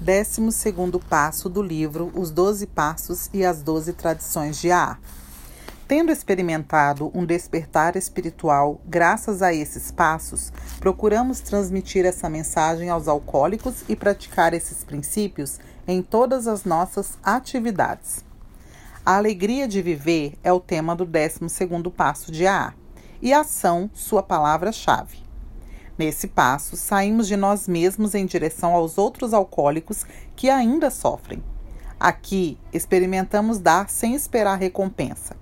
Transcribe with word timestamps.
Décimo 0.00 0.52
segundo 0.52 1.00
passo 1.00 1.48
do 1.48 1.60
livro 1.60 2.12
Os 2.14 2.30
Doze 2.30 2.68
Passos 2.68 3.28
e 3.34 3.44
as 3.44 3.62
Doze 3.62 3.92
Tradições 3.92 4.60
de 4.60 4.70
A. 4.70 4.96
Tendo 5.88 6.12
experimentado 6.12 7.10
um 7.12 7.26
despertar 7.26 7.96
espiritual 7.96 8.80
graças 8.86 9.42
a 9.42 9.52
esses 9.52 9.90
passos, 9.90 10.52
procuramos 10.78 11.40
transmitir 11.40 12.06
essa 12.06 12.30
mensagem 12.30 12.88
aos 12.88 13.08
alcoólicos 13.08 13.82
e 13.88 13.96
praticar 13.96 14.54
esses 14.54 14.84
princípios 14.84 15.58
em 15.86 16.00
todas 16.00 16.46
as 16.46 16.64
nossas 16.64 17.18
atividades. 17.20 18.24
A 19.04 19.16
alegria 19.16 19.66
de 19.66 19.82
viver 19.82 20.34
é 20.44 20.52
o 20.52 20.60
tema 20.60 20.94
do 20.94 21.04
12 21.04 21.48
segundo 21.48 21.90
passo 21.90 22.30
de 22.30 22.46
AA 22.46 22.72
e 23.20 23.32
a 23.32 23.40
ação 23.40 23.90
sua 23.92 24.22
palavra-chave. 24.22 25.27
Nesse 25.98 26.28
passo, 26.28 26.76
saímos 26.76 27.26
de 27.26 27.36
nós 27.36 27.66
mesmos 27.66 28.14
em 28.14 28.24
direção 28.24 28.72
aos 28.72 28.98
outros 28.98 29.34
alcoólicos 29.34 30.06
que 30.36 30.48
ainda 30.48 30.90
sofrem. 30.90 31.42
Aqui, 31.98 32.56
experimentamos 32.72 33.58
dar 33.58 33.90
sem 33.90 34.14
esperar 34.14 34.60
recompensa. 34.60 35.36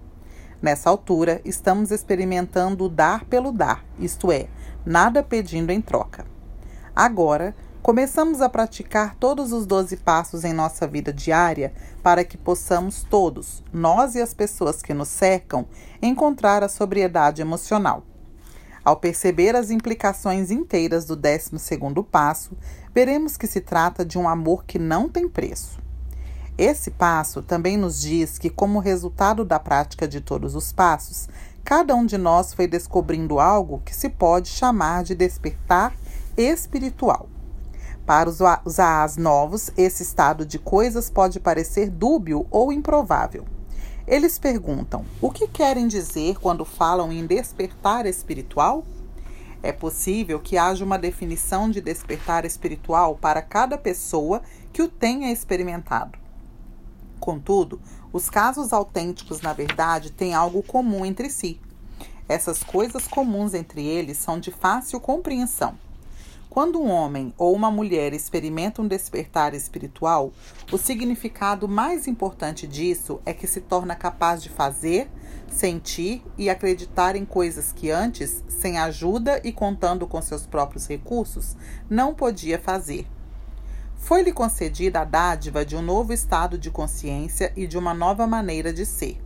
Nessa 0.62 0.88
altura, 0.88 1.42
estamos 1.44 1.90
experimentando 1.90 2.88
dar 2.88 3.26
pelo 3.26 3.52
dar, 3.52 3.84
isto 3.98 4.32
é, 4.32 4.48
nada 4.86 5.22
pedindo 5.22 5.70
em 5.70 5.82
troca. 5.82 6.24
Agora, 6.94 7.54
começamos 7.82 8.40
a 8.40 8.48
praticar 8.48 9.14
todos 9.16 9.52
os 9.52 9.66
doze 9.66 9.98
passos 9.98 10.42
em 10.42 10.54
nossa 10.54 10.86
vida 10.86 11.12
diária 11.12 11.74
para 12.02 12.24
que 12.24 12.38
possamos 12.38 13.02
todos, 13.02 13.62
nós 13.70 14.14
e 14.14 14.22
as 14.22 14.32
pessoas 14.32 14.80
que 14.80 14.94
nos 14.94 15.08
cercam, 15.08 15.66
encontrar 16.00 16.64
a 16.64 16.68
sobriedade 16.70 17.42
emocional. 17.42 18.02
Ao 18.86 18.94
perceber 18.94 19.56
as 19.56 19.72
implicações 19.72 20.48
inteiras 20.48 21.04
do 21.04 21.16
12 21.16 21.50
passo, 22.08 22.56
veremos 22.94 23.36
que 23.36 23.48
se 23.48 23.60
trata 23.60 24.04
de 24.04 24.16
um 24.16 24.28
amor 24.28 24.64
que 24.64 24.78
não 24.78 25.08
tem 25.08 25.28
preço. 25.28 25.82
Esse 26.56 26.92
passo 26.92 27.42
também 27.42 27.76
nos 27.76 28.00
diz 28.00 28.38
que, 28.38 28.48
como 28.48 28.78
resultado 28.78 29.44
da 29.44 29.58
prática 29.58 30.06
de 30.06 30.20
todos 30.20 30.54
os 30.54 30.70
passos, 30.70 31.28
cada 31.64 31.96
um 31.96 32.06
de 32.06 32.16
nós 32.16 32.54
foi 32.54 32.68
descobrindo 32.68 33.40
algo 33.40 33.82
que 33.84 33.92
se 33.92 34.08
pode 34.08 34.50
chamar 34.50 35.02
de 35.02 35.16
despertar 35.16 35.92
espiritual. 36.36 37.28
Para 38.06 38.30
os, 38.30 38.40
AAs 38.78 39.16
novos, 39.16 39.68
esse 39.76 40.04
estado 40.04 40.46
de 40.46 40.60
coisas 40.60 41.10
pode 41.10 41.40
parecer 41.40 41.90
dúbio 41.90 42.46
ou 42.52 42.72
improvável. 42.72 43.55
Eles 44.06 44.38
perguntam: 44.38 45.04
o 45.20 45.30
que 45.30 45.48
querem 45.48 45.88
dizer 45.88 46.38
quando 46.38 46.64
falam 46.64 47.12
em 47.12 47.26
despertar 47.26 48.06
espiritual? 48.06 48.84
É 49.62 49.72
possível 49.72 50.38
que 50.38 50.56
haja 50.56 50.84
uma 50.84 50.98
definição 50.98 51.68
de 51.68 51.80
despertar 51.80 52.44
espiritual 52.44 53.16
para 53.16 53.42
cada 53.42 53.76
pessoa 53.76 54.42
que 54.72 54.80
o 54.80 54.88
tenha 54.88 55.32
experimentado. 55.32 56.16
Contudo, 57.18 57.80
os 58.12 58.30
casos 58.30 58.72
autênticos, 58.72 59.40
na 59.40 59.52
verdade, 59.52 60.12
têm 60.12 60.34
algo 60.34 60.62
comum 60.62 61.04
entre 61.04 61.28
si. 61.28 61.60
Essas 62.28 62.62
coisas 62.62 63.08
comuns 63.08 63.54
entre 63.54 63.84
eles 63.84 64.18
são 64.18 64.38
de 64.38 64.52
fácil 64.52 65.00
compreensão. 65.00 65.76
Quando 66.56 66.80
um 66.80 66.90
homem 66.90 67.34
ou 67.36 67.54
uma 67.54 67.70
mulher 67.70 68.14
experimenta 68.14 68.80
um 68.80 68.88
despertar 68.88 69.52
espiritual, 69.52 70.32
o 70.72 70.78
significado 70.78 71.68
mais 71.68 72.06
importante 72.06 72.66
disso 72.66 73.20
é 73.26 73.34
que 73.34 73.46
se 73.46 73.60
torna 73.60 73.94
capaz 73.94 74.42
de 74.42 74.48
fazer, 74.48 75.06
sentir 75.50 76.24
e 76.38 76.48
acreditar 76.48 77.14
em 77.14 77.26
coisas 77.26 77.72
que 77.72 77.90
antes, 77.90 78.42
sem 78.48 78.78
ajuda 78.78 79.38
e 79.44 79.52
contando 79.52 80.06
com 80.06 80.22
seus 80.22 80.46
próprios 80.46 80.86
recursos, 80.86 81.54
não 81.90 82.14
podia 82.14 82.58
fazer. 82.58 83.06
Foi-lhe 83.94 84.32
concedida 84.32 85.00
a 85.00 85.04
dádiva 85.04 85.62
de 85.62 85.76
um 85.76 85.82
novo 85.82 86.10
estado 86.10 86.56
de 86.56 86.70
consciência 86.70 87.52
e 87.54 87.66
de 87.66 87.76
uma 87.76 87.92
nova 87.92 88.26
maneira 88.26 88.72
de 88.72 88.86
ser 88.86 89.25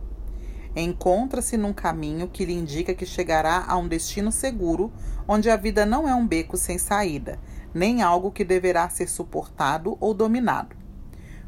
encontra-se 0.75 1.57
num 1.57 1.73
caminho 1.73 2.27
que 2.27 2.45
lhe 2.45 2.53
indica 2.53 2.93
que 2.93 3.05
chegará 3.05 3.65
a 3.67 3.75
um 3.77 3.87
destino 3.87 4.31
seguro, 4.31 4.91
onde 5.27 5.49
a 5.49 5.57
vida 5.57 5.85
não 5.85 6.07
é 6.07 6.15
um 6.15 6.25
beco 6.25 6.55
sem 6.55 6.77
saída, 6.77 7.39
nem 7.73 8.01
algo 8.01 8.31
que 8.31 8.43
deverá 8.43 8.87
ser 8.89 9.07
suportado 9.09 9.97
ou 9.99 10.13
dominado. 10.13 10.75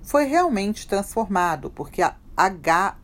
Foi 0.01 0.25
realmente 0.25 0.87
transformado, 0.87 1.69
porque 1.69 2.01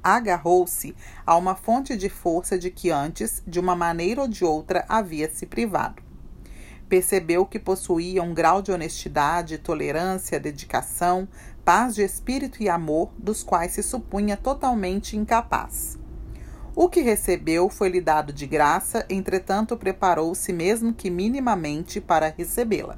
agarrou-se 0.04 0.96
a 1.26 1.38
uma 1.38 1.56
fonte 1.56 1.96
de 1.96 2.10
força 2.10 2.58
de 2.58 2.70
que 2.70 2.92
antes, 2.92 3.42
de 3.48 3.60
uma 3.60 3.76
maneira 3.76 4.22
ou 4.22 4.28
de 4.28 4.44
outra, 4.44 4.84
havia 4.90 5.30
se 5.30 5.46
privado. 5.46 6.04
Percebeu 6.90 7.46
que 7.46 7.60
possuía 7.60 8.24
um 8.24 8.34
grau 8.34 8.62
de 8.62 8.72
honestidade, 8.72 9.60
tolerância, 9.60 10.40
dedicação, 10.40 11.28
paz 11.64 11.94
de 11.94 12.02
espírito 12.02 12.64
e 12.64 12.68
amor 12.68 13.14
dos 13.18 13.44
quais 13.44 13.74
se 13.74 13.84
supunha 13.84 14.36
totalmente 14.36 15.16
incapaz. 15.16 16.00
O 16.82 16.88
que 16.88 17.02
recebeu 17.02 17.68
foi-lhe 17.68 18.00
dado 18.00 18.32
de 18.32 18.48
graça, 18.48 19.06
entretanto 19.10 19.76
preparou-se 19.76 20.54
mesmo 20.54 20.94
que 20.94 21.10
minimamente 21.10 22.00
para 22.00 22.34
recebê-la. 22.38 22.98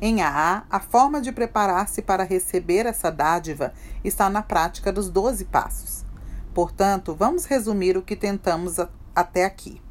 Em 0.00 0.22
AA, 0.22 0.62
a 0.70 0.78
forma 0.78 1.20
de 1.20 1.32
preparar-se 1.32 2.00
para 2.00 2.22
receber 2.22 2.86
essa 2.86 3.10
dádiva 3.10 3.74
está 4.04 4.30
na 4.30 4.44
prática 4.44 4.92
dos 4.92 5.10
doze 5.10 5.44
passos. 5.44 6.04
Portanto, 6.54 7.16
vamos 7.16 7.46
resumir 7.46 7.96
o 7.96 8.02
que 8.02 8.14
tentamos 8.14 8.76
até 9.12 9.44
aqui. 9.44 9.82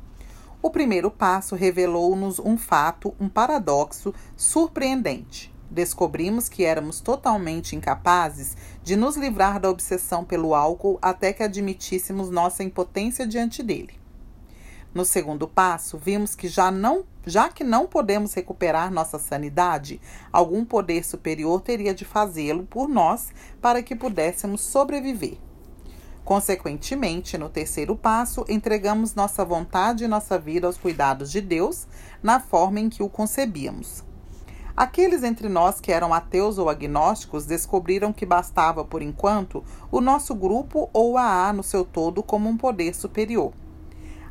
O 0.61 0.69
primeiro 0.69 1.11
passo 1.11 1.57
revelou-nos 1.57 2.39
um 2.39 2.57
fato, 2.57 3.13
um 3.19 3.27
paradoxo 3.27 4.13
surpreendente 4.37 5.53
descobrimos 5.69 6.49
que 6.49 6.63
éramos 6.63 6.99
totalmente 6.99 7.75
incapazes 7.75 8.57
de 8.83 8.95
nos 8.95 9.15
livrar 9.15 9.59
da 9.59 9.69
obsessão 9.69 10.23
pelo 10.25 10.55
álcool 10.55 10.97
até 11.01 11.31
que 11.31 11.43
admitíssemos 11.43 12.29
nossa 12.29 12.63
impotência 12.63 13.25
diante 13.27 13.61
dele. 13.61 13.99
No 14.93 15.05
segundo 15.05 15.47
passo, 15.47 15.99
vimos 15.99 16.33
que 16.33 16.47
já 16.47 16.71
não, 16.71 17.05
já 17.23 17.49
que 17.49 17.63
não 17.63 17.85
podemos 17.85 18.33
recuperar 18.33 18.91
nossa 18.91 19.19
sanidade, 19.19 20.01
algum 20.31 20.65
poder 20.65 21.05
superior 21.05 21.61
teria 21.61 21.93
de 21.93 22.03
fazê-lo 22.03 22.63
por 22.63 22.89
nós 22.89 23.29
para 23.61 23.83
que 23.83 23.95
pudéssemos 23.95 24.61
sobreviver. 24.61 25.37
Consequentemente, 26.25 27.37
no 27.37 27.49
terceiro 27.49 27.95
passo, 27.95 28.43
entregamos 28.49 29.13
nossa 29.13 29.45
vontade 29.45 30.03
e 30.03 30.07
nossa 30.07 30.39
vida 30.39 30.67
aos 30.67 30.77
cuidados 30.77 31.31
de 31.31 31.41
Deus, 31.41 31.87
na 32.21 32.39
forma 32.39 32.79
em 32.79 32.89
que 32.89 33.03
o 33.03 33.09
concebíamos. 33.09 34.08
Aqueles 34.79 35.23
entre 35.23 35.49
nós 35.49 35.81
que 35.81 35.91
eram 35.91 36.13
ateus 36.13 36.57
ou 36.57 36.69
agnósticos 36.69 37.45
descobriram 37.45 38.13
que 38.13 38.25
bastava, 38.25 38.85
por 38.85 39.01
enquanto, 39.01 39.61
o 39.91 39.99
nosso 39.99 40.33
grupo 40.33 40.89
ou 40.93 41.17
a 41.17 41.49
A 41.49 41.51
no 41.51 41.63
seu 41.63 41.83
todo 41.83 42.23
como 42.23 42.47
um 42.47 42.55
poder 42.55 42.95
superior. 42.95 43.51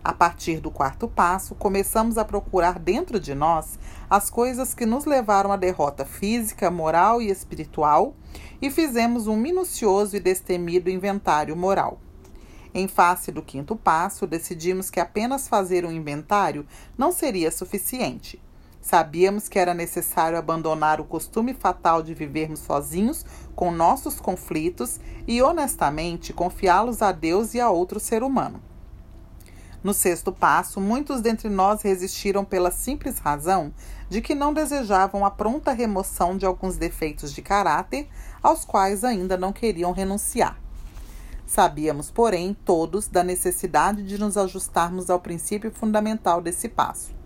A 0.02 0.14
partir 0.14 0.58
do 0.58 0.70
quarto 0.70 1.06
passo, 1.06 1.54
começamos 1.54 2.16
a 2.16 2.24
procurar 2.24 2.78
dentro 2.78 3.20
de 3.20 3.34
nós 3.34 3.78
as 4.08 4.30
coisas 4.30 4.72
que 4.72 4.86
nos 4.86 5.04
levaram 5.04 5.52
à 5.52 5.56
derrota 5.58 6.06
física, 6.06 6.70
moral 6.70 7.20
e 7.20 7.28
espiritual 7.28 8.14
e 8.62 8.70
fizemos 8.70 9.26
um 9.26 9.36
minucioso 9.36 10.16
e 10.16 10.20
destemido 10.20 10.88
inventário 10.88 11.54
moral. 11.54 12.00
Em 12.72 12.88
face 12.88 13.30
do 13.30 13.42
quinto 13.42 13.76
passo, 13.76 14.26
decidimos 14.26 14.88
que 14.88 14.98
apenas 14.98 15.46
fazer 15.46 15.84
um 15.84 15.92
inventário 15.92 16.66
não 16.96 17.12
seria 17.12 17.50
suficiente. 17.50 18.40
Sabíamos 18.80 19.48
que 19.48 19.58
era 19.58 19.74
necessário 19.74 20.38
abandonar 20.38 21.00
o 21.00 21.04
costume 21.04 21.52
fatal 21.52 22.02
de 22.02 22.14
vivermos 22.14 22.60
sozinhos 22.60 23.24
com 23.54 23.70
nossos 23.70 24.20
conflitos 24.20 24.98
e, 25.26 25.42
honestamente, 25.42 26.32
confiá-los 26.32 27.02
a 27.02 27.12
Deus 27.12 27.54
e 27.54 27.60
a 27.60 27.70
outro 27.70 28.00
ser 28.00 28.22
humano. 28.22 28.62
No 29.82 29.92
sexto 29.94 30.32
passo, 30.32 30.80
muitos 30.80 31.20
dentre 31.20 31.48
nós 31.48 31.82
resistiram 31.82 32.44
pela 32.44 32.70
simples 32.70 33.18
razão 33.18 33.72
de 34.08 34.20
que 34.20 34.34
não 34.34 34.52
desejavam 34.52 35.24
a 35.24 35.30
pronta 35.30 35.72
remoção 35.72 36.36
de 36.36 36.46
alguns 36.46 36.76
defeitos 36.76 37.32
de 37.32 37.42
caráter 37.42 38.08
aos 38.42 38.64
quais 38.64 39.04
ainda 39.04 39.36
não 39.36 39.52
queriam 39.52 39.92
renunciar. 39.92 40.58
Sabíamos, 41.46 42.10
porém, 42.10 42.56
todos 42.64 43.06
da 43.06 43.22
necessidade 43.22 44.02
de 44.02 44.18
nos 44.18 44.36
ajustarmos 44.36 45.10
ao 45.10 45.20
princípio 45.20 45.70
fundamental 45.70 46.40
desse 46.40 46.68
passo 46.68 47.17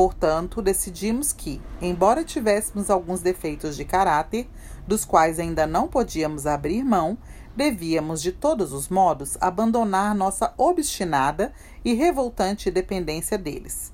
Portanto, 0.00 0.62
decidimos 0.62 1.30
que, 1.30 1.60
embora 1.78 2.24
tivéssemos 2.24 2.88
alguns 2.88 3.20
defeitos 3.20 3.76
de 3.76 3.84
caráter, 3.84 4.48
dos 4.88 5.04
quais 5.04 5.38
ainda 5.38 5.66
não 5.66 5.88
podíamos 5.88 6.46
abrir 6.46 6.82
mão, 6.82 7.18
devíamos, 7.54 8.22
de 8.22 8.32
todos 8.32 8.72
os 8.72 8.88
modos, 8.88 9.36
abandonar 9.42 10.14
nossa 10.14 10.54
obstinada 10.56 11.52
e 11.84 11.92
revoltante 11.92 12.70
dependência 12.70 13.36
deles. 13.36 13.92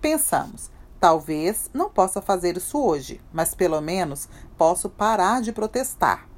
Pensamos, 0.00 0.72
talvez 0.98 1.70
não 1.72 1.88
possa 1.88 2.20
fazer 2.20 2.56
isso 2.56 2.76
hoje, 2.76 3.20
mas 3.32 3.54
pelo 3.54 3.80
menos 3.80 4.28
posso 4.58 4.90
parar 4.90 5.40
de 5.40 5.52
protestar. 5.52 6.28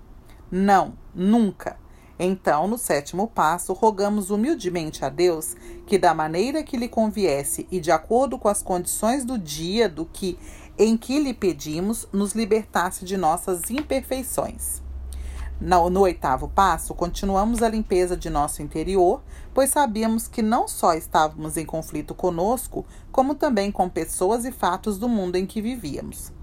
Não, 0.51 0.93
nunca! 1.15 1.79
Então, 2.19 2.67
no 2.67 2.79
sétimo 2.79 3.29
passo, 3.29 3.73
rogamos 3.75 4.31
humildemente 4.31 5.05
a 5.05 5.09
Deus 5.09 5.55
que, 5.87 5.99
da 5.99 6.15
maneira 6.15 6.63
que 6.63 6.77
lhe 6.77 6.89
conviesse 6.89 7.67
e 7.71 7.79
de 7.79 7.91
acordo 7.91 8.39
com 8.39 8.49
as 8.49 8.63
condições 8.63 9.25
do 9.25 9.39
dia 9.39 9.89
do 9.89 10.07
que 10.07 10.39
em 10.79 10.97
que 10.97 11.19
lhe 11.19 11.33
pedimos 11.33 12.07
nos 12.13 12.33
libertasse 12.33 13.05
de 13.05 13.17
nossas 13.17 13.71
imperfeições. 13.71 14.83
No, 15.59 15.89
no, 15.89 16.01
oitavo 16.01 16.49
passo, 16.49 16.95
continuamos 16.95 17.63
a 17.63 17.69
limpeza 17.69 18.15
de 18.15 18.29
nosso 18.29 18.61
interior, 18.61 19.23
pois 19.55 19.71
sabíamos 19.71 20.29
que 20.29 20.43
não 20.43 20.69
só 20.69 20.93
estávamos 20.93 21.57
em 21.57 21.65
conflito 21.65 22.15
conosco, 22.15 22.85
como 23.11 23.35
também 23.35 23.73
com 23.73 23.89
pessoas 23.89 24.45
e 24.45 24.53
fatos 24.53 24.99
do 24.99 25.09
mundo 25.09 25.37
em 25.37 25.47
que 25.47 25.63
vivíamos. 25.63 26.36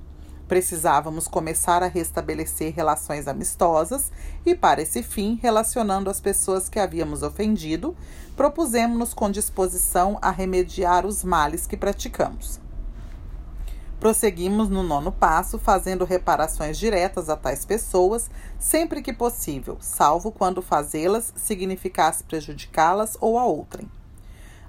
Precisávamos 0.53 1.27
começar 1.27 1.81
a 1.81 1.87
restabelecer 1.87 2.75
relações 2.75 3.27
amistosas 3.27 4.11
e, 4.45 4.53
para 4.53 4.83
esse 4.83 5.01
fim, 5.01 5.39
relacionando 5.41 6.11
as 6.11 6.21
pessoas 6.21 6.69
que 6.69 6.77
havíamos 6.77 7.23
ofendido, 7.23 7.97
propusemos-nos 8.35 9.15
com 9.15 9.31
disposição 9.31 10.19
a 10.21 10.29
remediar 10.29 11.07
os 11.07 11.23
males 11.23 11.65
que 11.65 11.75
praticamos. 11.75 12.59
Prosseguimos 13.99 14.69
no 14.69 14.83
nono 14.83 15.11
passo, 15.11 15.57
fazendo 15.57 16.05
reparações 16.05 16.77
diretas 16.77 17.31
a 17.31 17.35
tais 17.35 17.65
pessoas, 17.65 18.29
sempre 18.59 19.01
que 19.01 19.11
possível, 19.11 19.79
salvo 19.81 20.31
quando 20.31 20.61
fazê-las 20.61 21.33
significasse 21.35 22.23
prejudicá-las 22.25 23.17
ou 23.19 23.39
a 23.39 23.43
outrem. 23.43 23.89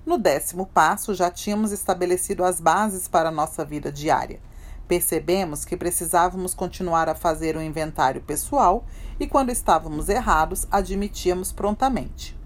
No 0.06 0.16
décimo 0.16 0.64
passo, 0.64 1.14
já 1.14 1.30
tínhamos 1.30 1.72
estabelecido 1.72 2.42
as 2.42 2.58
bases 2.58 3.06
para 3.06 3.28
a 3.28 3.32
nossa 3.32 3.66
vida 3.66 3.92
diária. 3.92 4.40
Percebemos 4.86 5.64
que 5.64 5.76
precisávamos 5.76 6.54
continuar 6.54 7.08
a 7.08 7.14
fazer 7.14 7.56
um 7.56 7.62
inventário 7.62 8.20
pessoal 8.20 8.84
e, 9.18 9.26
quando 9.26 9.50
estávamos 9.50 10.08
errados, 10.08 10.66
admitíamos 10.70 11.52
prontamente. 11.52 12.36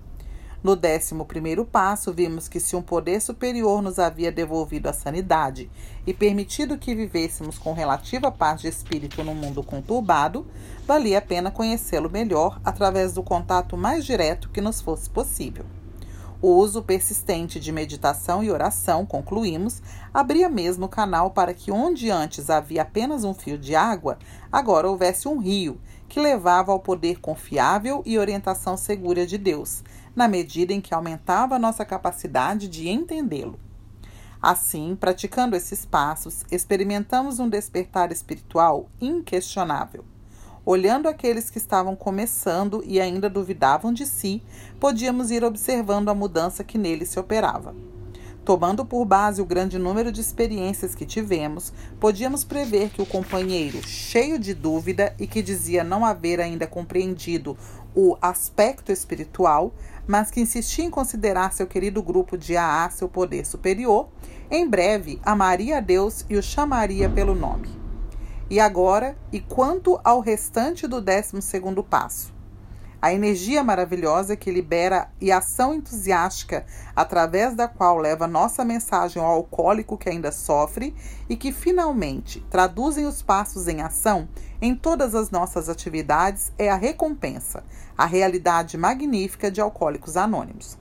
No 0.62 0.74
décimo 0.74 1.24
primeiro 1.24 1.64
passo, 1.64 2.12
vimos 2.12 2.48
que 2.48 2.58
se 2.58 2.74
um 2.74 2.82
poder 2.82 3.20
superior 3.20 3.80
nos 3.80 3.98
havia 3.98 4.32
devolvido 4.32 4.88
a 4.88 4.92
sanidade 4.92 5.70
e 6.04 6.12
permitido 6.12 6.76
que 6.76 6.96
vivêssemos 6.96 7.58
com 7.58 7.72
relativa 7.72 8.30
paz 8.30 8.60
de 8.60 8.68
espírito 8.68 9.22
num 9.22 9.36
mundo 9.36 9.62
conturbado, 9.62 10.46
valia 10.84 11.18
a 11.18 11.22
pena 11.22 11.50
conhecê-lo 11.50 12.10
melhor 12.10 12.60
através 12.64 13.12
do 13.12 13.22
contato 13.22 13.76
mais 13.76 14.04
direto 14.04 14.50
que 14.50 14.60
nos 14.60 14.80
fosse 14.80 15.08
possível. 15.08 15.64
O 16.40 16.50
uso 16.50 16.82
persistente 16.82 17.58
de 17.58 17.72
meditação 17.72 18.44
e 18.44 18.50
oração, 18.50 19.04
concluímos, 19.04 19.82
abria 20.14 20.48
mesmo 20.48 20.86
o 20.86 20.88
canal 20.88 21.32
para 21.32 21.52
que 21.52 21.72
onde 21.72 22.10
antes 22.10 22.48
havia 22.48 22.82
apenas 22.82 23.24
um 23.24 23.34
fio 23.34 23.58
de 23.58 23.74
água, 23.74 24.18
agora 24.50 24.88
houvesse 24.88 25.26
um 25.26 25.38
rio 25.38 25.80
que 26.08 26.20
levava 26.20 26.70
ao 26.70 26.78
poder 26.78 27.18
confiável 27.18 28.02
e 28.06 28.16
orientação 28.16 28.76
segura 28.76 29.26
de 29.26 29.36
Deus, 29.36 29.82
na 30.14 30.28
medida 30.28 30.72
em 30.72 30.80
que 30.80 30.94
aumentava 30.94 31.58
nossa 31.58 31.84
capacidade 31.84 32.68
de 32.68 32.88
entendê-lo. 32.88 33.58
Assim, 34.40 34.96
praticando 34.98 35.56
esses 35.56 35.84
passos, 35.84 36.44
experimentamos 36.52 37.40
um 37.40 37.48
despertar 37.48 38.12
espiritual 38.12 38.88
inquestionável. 39.00 40.04
Olhando 40.70 41.08
aqueles 41.08 41.48
que 41.48 41.56
estavam 41.56 41.96
começando 41.96 42.84
e 42.84 43.00
ainda 43.00 43.30
duvidavam 43.30 43.90
de 43.90 44.04
si, 44.04 44.42
podíamos 44.78 45.30
ir 45.30 45.42
observando 45.42 46.10
a 46.10 46.14
mudança 46.14 46.62
que 46.62 46.76
neles 46.76 47.08
se 47.08 47.18
operava. 47.18 47.74
Tomando 48.44 48.84
por 48.84 49.06
base 49.06 49.40
o 49.40 49.46
grande 49.46 49.78
número 49.78 50.12
de 50.12 50.20
experiências 50.20 50.94
que 50.94 51.06
tivemos, 51.06 51.72
podíamos 51.98 52.44
prever 52.44 52.90
que 52.90 53.00
o 53.00 53.06
companheiro, 53.06 53.80
cheio 53.82 54.38
de 54.38 54.52
dúvida 54.52 55.14
e 55.18 55.26
que 55.26 55.40
dizia 55.40 55.82
não 55.82 56.04
haver 56.04 56.38
ainda 56.38 56.66
compreendido 56.66 57.56
o 57.94 58.18
aspecto 58.20 58.92
espiritual, 58.92 59.72
mas 60.06 60.30
que 60.30 60.42
insistia 60.42 60.84
em 60.84 60.90
considerar 60.90 61.54
seu 61.54 61.66
querido 61.66 62.02
grupo 62.02 62.36
de 62.36 62.58
AA 62.58 62.90
seu 62.90 63.08
poder 63.08 63.46
superior, 63.46 64.10
em 64.50 64.68
breve 64.68 65.18
amaria 65.24 65.78
a 65.78 65.80
Deus 65.80 66.26
e 66.28 66.36
o 66.36 66.42
chamaria 66.42 67.08
pelo 67.08 67.34
nome. 67.34 67.87
E 68.50 68.58
agora, 68.58 69.14
e 69.30 69.40
quanto 69.40 70.00
ao 70.02 70.20
restante 70.20 70.86
do 70.86 71.02
décimo 71.02 71.42
segundo 71.42 71.84
passo? 71.84 72.32
A 73.00 73.12
energia 73.12 73.62
maravilhosa 73.62 74.36
que 74.36 74.50
libera 74.50 75.10
e 75.20 75.30
ação 75.30 75.74
entusiástica 75.74 76.64
através 76.96 77.54
da 77.54 77.68
qual 77.68 77.98
leva 77.98 78.26
nossa 78.26 78.64
mensagem 78.64 79.22
ao 79.22 79.30
alcoólico 79.30 79.98
que 79.98 80.08
ainda 80.08 80.32
sofre 80.32 80.96
e 81.28 81.36
que 81.36 81.52
finalmente 81.52 82.40
traduzem 82.48 83.04
os 83.04 83.20
passos 83.20 83.68
em 83.68 83.82
ação 83.82 84.26
em 84.62 84.74
todas 84.74 85.14
as 85.14 85.30
nossas 85.30 85.68
atividades 85.68 86.50
é 86.56 86.70
a 86.70 86.74
recompensa, 86.74 87.62
a 87.98 88.06
realidade 88.06 88.78
magnífica 88.78 89.50
de 89.50 89.60
Alcoólicos 89.60 90.16
Anônimos. 90.16 90.77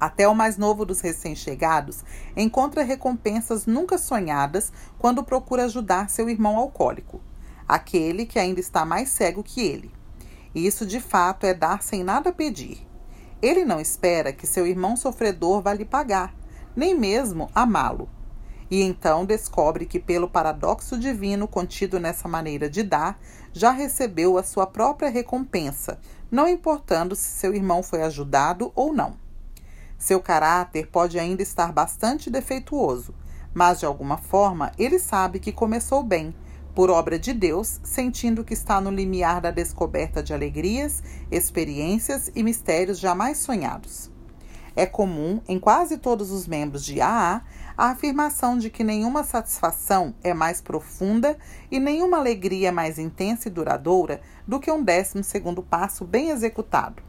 Até 0.00 0.28
o 0.28 0.34
mais 0.34 0.56
novo 0.56 0.84
dos 0.84 1.00
recém-chegados 1.00 2.04
encontra 2.36 2.84
recompensas 2.84 3.66
nunca 3.66 3.98
sonhadas 3.98 4.72
quando 4.98 5.24
procura 5.24 5.64
ajudar 5.64 6.08
seu 6.08 6.30
irmão 6.30 6.56
alcoólico, 6.56 7.20
aquele 7.66 8.24
que 8.24 8.38
ainda 8.38 8.60
está 8.60 8.84
mais 8.84 9.08
cego 9.08 9.42
que 9.42 9.60
ele. 9.60 9.90
Isso 10.54 10.86
de 10.86 11.00
fato 11.00 11.44
é 11.44 11.52
dar 11.52 11.82
sem 11.82 12.04
nada 12.04 12.32
pedir. 12.32 12.86
Ele 13.42 13.64
não 13.64 13.80
espera 13.80 14.32
que 14.32 14.46
seu 14.46 14.66
irmão 14.66 14.96
sofredor 14.96 15.62
vá 15.62 15.72
lhe 15.72 15.84
pagar, 15.84 16.34
nem 16.76 16.94
mesmo 16.94 17.50
amá-lo. 17.54 18.08
E 18.70 18.82
então 18.82 19.24
descobre 19.24 19.86
que, 19.86 19.98
pelo 19.98 20.28
paradoxo 20.28 20.98
divino 20.98 21.48
contido 21.48 21.98
nessa 21.98 22.28
maneira 22.28 22.68
de 22.68 22.82
dar, 22.82 23.18
já 23.52 23.70
recebeu 23.70 24.36
a 24.36 24.42
sua 24.42 24.66
própria 24.66 25.08
recompensa, 25.08 25.98
não 26.30 26.46
importando 26.46 27.16
se 27.16 27.30
seu 27.30 27.54
irmão 27.54 27.82
foi 27.82 28.02
ajudado 28.02 28.70
ou 28.74 28.92
não. 28.92 29.27
Seu 29.98 30.20
caráter 30.20 30.86
pode 30.86 31.18
ainda 31.18 31.42
estar 31.42 31.72
bastante 31.72 32.30
defeituoso, 32.30 33.12
mas 33.52 33.80
de 33.80 33.86
alguma 33.86 34.16
forma 34.16 34.70
ele 34.78 34.98
sabe 34.98 35.40
que 35.40 35.50
começou 35.50 36.04
bem 36.04 36.32
por 36.72 36.88
obra 36.88 37.18
de 37.18 37.32
Deus, 37.32 37.80
sentindo 37.82 38.44
que 38.44 38.54
está 38.54 38.80
no 38.80 38.92
limiar 38.92 39.40
da 39.40 39.50
descoberta 39.50 40.22
de 40.22 40.32
alegrias, 40.32 41.02
experiências 41.28 42.30
e 42.36 42.42
mistérios 42.44 43.00
jamais 43.00 43.38
sonhados. 43.38 44.08
É 44.76 44.86
comum 44.86 45.42
em 45.48 45.58
quase 45.58 45.98
todos 45.98 46.30
os 46.30 46.46
membros 46.46 46.84
de 46.84 47.00
AA 47.00 47.42
a 47.76 47.86
afirmação 47.90 48.56
de 48.56 48.70
que 48.70 48.84
nenhuma 48.84 49.24
satisfação 49.24 50.14
é 50.22 50.32
mais 50.32 50.60
profunda 50.60 51.36
e 51.68 51.80
nenhuma 51.80 52.18
alegria 52.18 52.70
mais 52.70 52.96
intensa 52.96 53.48
e 53.48 53.50
duradoura 53.50 54.20
do 54.46 54.60
que 54.60 54.70
um 54.70 54.80
décimo 54.80 55.24
segundo 55.24 55.64
passo 55.64 56.04
bem 56.04 56.30
executado. 56.30 57.07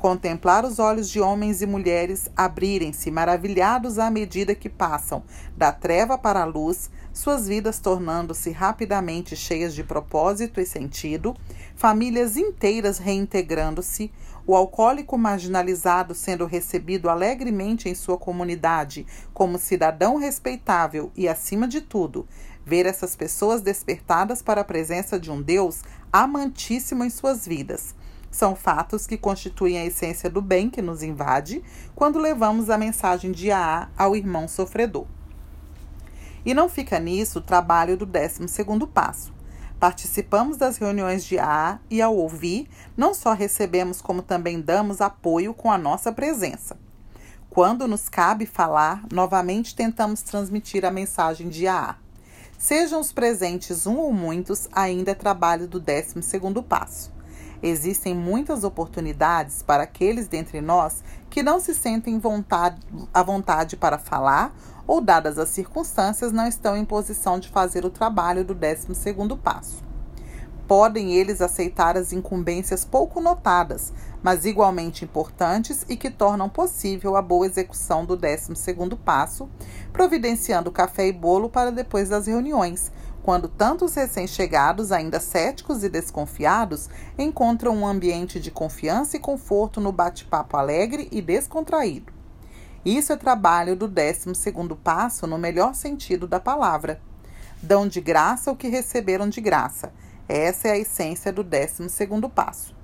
Contemplar 0.00 0.64
os 0.64 0.78
olhos 0.78 1.10
de 1.10 1.20
homens 1.20 1.60
e 1.60 1.66
mulheres 1.66 2.30
abrirem-se 2.34 3.10
maravilhados 3.10 3.98
à 3.98 4.10
medida 4.10 4.54
que 4.54 4.70
passam 4.70 5.22
da 5.54 5.72
treva 5.72 6.16
para 6.16 6.40
a 6.40 6.46
luz, 6.46 6.88
suas 7.12 7.46
vidas 7.46 7.80
tornando-se 7.80 8.50
rapidamente 8.50 9.36
cheias 9.36 9.74
de 9.74 9.84
propósito 9.84 10.58
e 10.58 10.64
sentido, 10.64 11.36
famílias 11.76 12.38
inteiras 12.38 12.96
reintegrando-se, 12.96 14.10
o 14.46 14.56
alcoólico 14.56 15.18
marginalizado 15.18 16.14
sendo 16.14 16.46
recebido 16.46 17.10
alegremente 17.10 17.86
em 17.86 17.94
sua 17.94 18.16
comunidade 18.16 19.06
como 19.34 19.58
cidadão 19.58 20.16
respeitável 20.16 21.12
e, 21.14 21.28
acima 21.28 21.68
de 21.68 21.82
tudo, 21.82 22.26
ver 22.64 22.86
essas 22.86 23.14
pessoas 23.14 23.60
despertadas 23.60 24.40
para 24.40 24.62
a 24.62 24.64
presença 24.64 25.20
de 25.20 25.30
um 25.30 25.42
Deus 25.42 25.82
amantíssimo 26.10 27.04
em 27.04 27.10
suas 27.10 27.46
vidas 27.46 27.99
são 28.30 28.54
fatos 28.54 29.06
que 29.06 29.18
constituem 29.18 29.78
a 29.78 29.84
essência 29.84 30.30
do 30.30 30.40
bem 30.40 30.70
que 30.70 30.80
nos 30.80 31.02
invade 31.02 31.62
quando 31.94 32.18
levamos 32.18 32.70
a 32.70 32.78
mensagem 32.78 33.32
de 33.32 33.50
AA 33.50 33.88
ao 33.96 34.14
irmão 34.14 34.46
sofredor. 34.46 35.06
E 36.44 36.54
não 36.54 36.68
fica 36.68 36.98
nisso 36.98 37.40
o 37.40 37.42
trabalho 37.42 37.96
do 37.96 38.06
12 38.06 38.46
passo. 38.92 39.32
Participamos 39.78 40.56
das 40.56 40.76
reuniões 40.76 41.24
de 41.24 41.38
AA 41.38 41.80
e, 41.90 42.02
ao 42.02 42.14
ouvir, 42.14 42.68
não 42.96 43.14
só 43.14 43.32
recebemos, 43.32 44.00
como 44.00 44.22
também 44.22 44.60
damos 44.60 45.00
apoio 45.00 45.54
com 45.54 45.72
a 45.72 45.78
nossa 45.78 46.12
presença. 46.12 46.78
Quando 47.48 47.88
nos 47.88 48.08
cabe 48.08 48.46
falar, 48.46 49.04
novamente 49.10 49.74
tentamos 49.74 50.22
transmitir 50.22 50.84
a 50.84 50.90
mensagem 50.90 51.48
de 51.48 51.66
AA. 51.66 51.96
Sejam 52.58 53.00
os 53.00 53.10
presentes 53.10 53.86
um 53.86 53.96
ou 53.96 54.12
muitos, 54.12 54.68
ainda 54.70 55.12
é 55.12 55.14
trabalho 55.14 55.66
do 55.66 55.80
12 55.80 56.14
passo. 56.68 57.19
Existem 57.62 58.14
muitas 58.14 58.64
oportunidades 58.64 59.62
para 59.62 59.82
aqueles 59.82 60.26
dentre 60.26 60.60
nós 60.60 61.04
que 61.28 61.42
não 61.42 61.60
se 61.60 61.74
sentem 61.74 62.18
vontade, 62.18 62.80
à 63.12 63.22
vontade 63.22 63.76
para 63.76 63.98
falar 63.98 64.54
ou, 64.86 65.00
dadas 65.00 65.38
as 65.38 65.50
circunstâncias, 65.50 66.32
não 66.32 66.48
estão 66.48 66.76
em 66.76 66.84
posição 66.84 67.38
de 67.38 67.48
fazer 67.48 67.84
o 67.84 67.90
trabalho 67.90 68.44
do 68.44 68.54
12 68.54 68.88
passo. 69.42 69.84
Podem 70.66 71.12
eles 71.12 71.40
aceitar 71.40 71.96
as 71.96 72.12
incumbências 72.12 72.84
pouco 72.84 73.20
notadas, 73.20 73.92
mas 74.22 74.44
igualmente 74.44 75.04
importantes 75.04 75.84
e 75.88 75.96
que 75.96 76.10
tornam 76.10 76.48
possível 76.48 77.16
a 77.16 77.22
boa 77.22 77.46
execução 77.46 78.04
do 78.04 78.16
12 78.16 78.54
passo, 79.04 79.48
providenciando 79.92 80.72
café 80.72 81.08
e 81.08 81.12
bolo 81.12 81.48
para 81.48 81.70
depois 81.70 82.08
das 82.08 82.26
reuniões, 82.26 82.90
quando 83.22 83.48
tantos 83.48 83.94
recém-chegados, 83.94 84.92
ainda 84.92 85.20
céticos 85.20 85.84
e 85.84 85.88
desconfiados, 85.88 86.88
encontram 87.18 87.76
um 87.76 87.86
ambiente 87.86 88.40
de 88.40 88.50
confiança 88.50 89.16
e 89.16 89.20
conforto 89.20 89.80
no 89.80 89.92
bate-papo 89.92 90.56
alegre 90.56 91.08
e 91.12 91.20
descontraído. 91.20 92.12
Isso 92.84 93.12
é 93.12 93.16
trabalho 93.16 93.76
do 93.76 93.86
12 93.86 94.32
passo 94.82 95.26
no 95.26 95.36
melhor 95.36 95.74
sentido 95.74 96.26
da 96.26 96.40
palavra. 96.40 97.00
Dão 97.62 97.86
de 97.86 98.00
graça 98.00 98.50
o 98.50 98.56
que 98.56 98.68
receberam 98.68 99.28
de 99.28 99.40
graça. 99.40 99.92
Essa 100.26 100.68
é 100.68 100.70
a 100.72 100.78
essência 100.78 101.30
do 101.30 101.44
12 101.44 101.88
passo. 102.34 102.74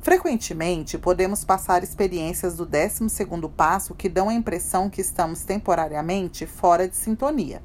Frequentemente, 0.00 0.96
podemos 0.96 1.44
passar 1.44 1.82
experiências 1.82 2.56
do 2.56 2.64
12 2.64 3.08
passo 3.54 3.94
que 3.94 4.08
dão 4.08 4.30
a 4.30 4.34
impressão 4.34 4.88
que 4.88 5.00
estamos 5.00 5.44
temporariamente 5.44 6.46
fora 6.46 6.88
de 6.88 6.96
sintonia. 6.96 7.60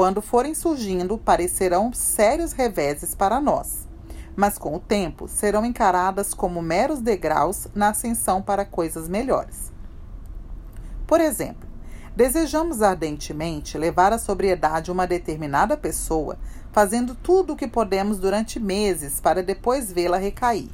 Quando 0.00 0.22
forem 0.22 0.54
surgindo, 0.54 1.18
parecerão 1.18 1.92
sérios 1.92 2.52
reveses 2.52 3.14
para 3.14 3.38
nós, 3.38 3.86
mas 4.34 4.56
com 4.56 4.74
o 4.74 4.80
tempo 4.80 5.28
serão 5.28 5.62
encaradas 5.62 6.32
como 6.32 6.62
meros 6.62 7.00
degraus 7.00 7.68
na 7.74 7.90
ascensão 7.90 8.40
para 8.40 8.64
coisas 8.64 9.10
melhores. 9.10 9.70
Por 11.06 11.20
exemplo, 11.20 11.68
desejamos 12.16 12.80
ardentemente 12.80 13.76
levar 13.76 14.10
à 14.10 14.18
sobriedade 14.18 14.90
uma 14.90 15.06
determinada 15.06 15.76
pessoa, 15.76 16.38
fazendo 16.72 17.14
tudo 17.14 17.52
o 17.52 17.56
que 17.56 17.68
podemos 17.68 18.18
durante 18.18 18.58
meses 18.58 19.20
para 19.20 19.42
depois 19.42 19.92
vê-la 19.92 20.16
recair. 20.16 20.70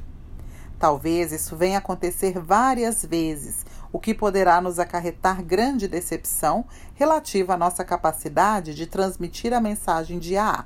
Talvez 0.79 1.33
isso 1.33 1.57
venha 1.57 1.79
acontecer 1.79 2.39
várias 2.39 3.03
vezes, 3.03 3.65
o 3.91 3.99
que 3.99 4.13
poderá 4.13 4.59
nos 4.61 4.79
acarretar 4.79 5.43
grande 5.43 5.87
decepção 5.87 6.65
relativa 6.93 7.53
à 7.53 7.57
nossa 7.57 7.83
capacidade 7.83 8.73
de 8.73 8.85
transmitir 8.85 9.53
a 9.53 9.61
mensagem 9.61 10.19
de 10.19 10.37
AA. 10.37 10.65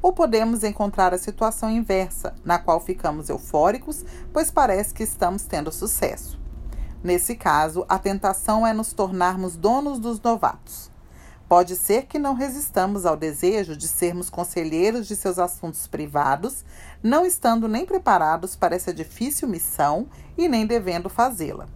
Ou 0.00 0.12
podemos 0.12 0.62
encontrar 0.62 1.12
a 1.12 1.18
situação 1.18 1.70
inversa, 1.70 2.34
na 2.44 2.58
qual 2.58 2.80
ficamos 2.80 3.28
eufóricos, 3.28 4.04
pois 4.32 4.50
parece 4.50 4.94
que 4.94 5.02
estamos 5.02 5.44
tendo 5.44 5.72
sucesso. 5.72 6.38
Nesse 7.02 7.34
caso, 7.34 7.84
a 7.88 7.98
tentação 7.98 8.66
é 8.66 8.72
nos 8.72 8.92
tornarmos 8.92 9.56
donos 9.56 9.98
dos 9.98 10.20
novatos. 10.20 10.90
Pode 11.48 11.76
ser 11.76 12.04
que 12.04 12.18
não 12.18 12.34
resistamos 12.34 13.06
ao 13.06 13.16
desejo 13.16 13.74
de 13.74 13.88
sermos 13.88 14.28
conselheiros 14.28 15.08
de 15.08 15.16
seus 15.16 15.38
assuntos 15.38 15.86
privados, 15.86 16.64
não 17.02 17.24
estando 17.24 17.66
nem 17.66 17.86
preparados 17.86 18.54
para 18.54 18.76
essa 18.76 18.92
difícil 18.92 19.48
missão 19.48 20.08
e 20.36 20.46
nem 20.46 20.66
devendo 20.66 21.08
fazê-la. 21.08 21.66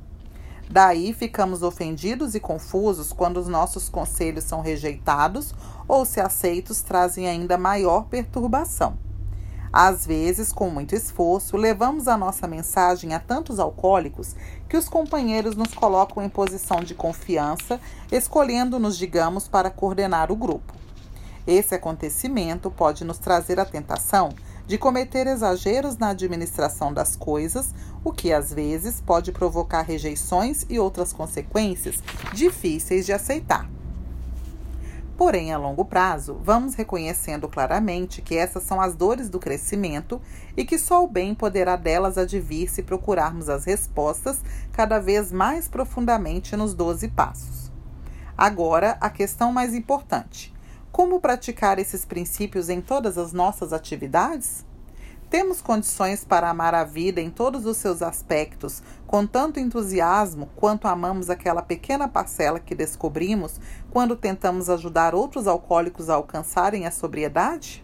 Daí 0.70 1.12
ficamos 1.12 1.62
ofendidos 1.62 2.34
e 2.34 2.40
confusos 2.40 3.12
quando 3.12 3.38
os 3.38 3.48
nossos 3.48 3.88
conselhos 3.88 4.44
são 4.44 4.60
rejeitados 4.60 5.54
ou, 5.86 6.04
se 6.04 6.20
aceitos, 6.20 6.80
trazem 6.80 7.28
ainda 7.28 7.58
maior 7.58 8.04
perturbação. 8.04 8.96
Às 9.72 10.06
vezes, 10.06 10.52
com 10.52 10.68
muito 10.68 10.94
esforço, 10.94 11.56
levamos 11.56 12.06
a 12.06 12.16
nossa 12.16 12.46
mensagem 12.46 13.14
a 13.14 13.18
tantos 13.18 13.58
alcoólicos 13.58 14.36
que 14.68 14.76
os 14.76 14.86
companheiros 14.86 15.56
nos 15.56 15.72
colocam 15.72 16.22
em 16.22 16.28
posição 16.28 16.80
de 16.80 16.94
confiança, 16.94 17.80
escolhendo-nos, 18.10 18.98
digamos, 18.98 19.48
para 19.48 19.70
coordenar 19.70 20.30
o 20.30 20.36
grupo. 20.36 20.74
Esse 21.46 21.74
acontecimento 21.74 22.70
pode 22.70 23.02
nos 23.02 23.18
trazer 23.18 23.58
a 23.58 23.64
tentação 23.64 24.28
de 24.66 24.78
cometer 24.78 25.26
exageros 25.26 25.98
na 25.98 26.08
administração 26.08 26.92
das 26.92 27.16
coisas, 27.16 27.74
o 28.04 28.12
que 28.12 28.32
às 28.32 28.52
vezes 28.52 29.00
pode 29.00 29.32
provocar 29.32 29.82
rejeições 29.82 30.64
e 30.68 30.78
outras 30.78 31.12
consequências 31.12 32.02
difíceis 32.32 33.06
de 33.06 33.12
aceitar. 33.12 33.68
Porém, 35.16 35.52
a 35.52 35.58
longo 35.58 35.84
prazo, 35.84 36.40
vamos 36.42 36.74
reconhecendo 36.74 37.48
claramente 37.48 38.22
que 38.22 38.34
essas 38.34 38.62
são 38.62 38.80
as 38.80 38.96
dores 38.96 39.28
do 39.28 39.38
crescimento 39.38 40.20
e 40.56 40.64
que 40.64 40.78
só 40.78 41.04
o 41.04 41.08
bem 41.08 41.34
poderá 41.34 41.76
delas 41.76 42.18
advir 42.18 42.68
se 42.68 42.82
procurarmos 42.82 43.48
as 43.48 43.64
respostas 43.64 44.40
cada 44.72 44.98
vez 44.98 45.30
mais 45.30 45.68
profundamente 45.68 46.56
nos 46.56 46.74
doze 46.74 47.08
passos. 47.08 47.70
Agora, 48.36 48.96
a 49.00 49.10
questão 49.10 49.52
mais 49.52 49.74
importante: 49.74 50.52
como 50.92 51.18
praticar 51.18 51.78
esses 51.78 52.04
princípios 52.04 52.68
em 52.68 52.82
todas 52.82 53.16
as 53.16 53.32
nossas 53.32 53.72
atividades? 53.72 54.66
Temos 55.30 55.62
condições 55.62 56.22
para 56.22 56.50
amar 56.50 56.74
a 56.74 56.84
vida 56.84 57.18
em 57.18 57.30
todos 57.30 57.64
os 57.64 57.78
seus 57.78 58.02
aspectos, 58.02 58.82
com 59.06 59.26
tanto 59.26 59.58
entusiasmo 59.58 60.50
quanto 60.54 60.86
amamos 60.86 61.30
aquela 61.30 61.62
pequena 61.62 62.06
parcela 62.06 62.60
que 62.60 62.74
descobrimos 62.74 63.58
quando 63.90 64.14
tentamos 64.14 64.68
ajudar 64.68 65.14
outros 65.14 65.46
alcoólicos 65.46 66.10
a 66.10 66.14
alcançarem 66.14 66.86
a 66.86 66.90
sobriedade? 66.90 67.82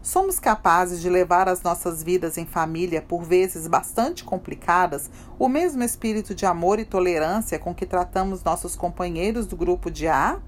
Somos 0.00 0.38
capazes 0.38 1.00
de 1.00 1.10
levar 1.10 1.48
as 1.48 1.62
nossas 1.62 2.04
vidas 2.04 2.38
em 2.38 2.46
família, 2.46 3.02
por 3.02 3.24
vezes 3.24 3.66
bastante 3.66 4.22
complicadas, 4.22 5.10
o 5.36 5.48
mesmo 5.48 5.82
espírito 5.82 6.32
de 6.36 6.46
amor 6.46 6.78
e 6.78 6.84
tolerância 6.84 7.58
com 7.58 7.74
que 7.74 7.84
tratamos 7.84 8.44
nossos 8.44 8.76
companheiros 8.76 9.48
do 9.48 9.56
grupo 9.56 9.90
de 9.90 10.06
A? 10.06 10.40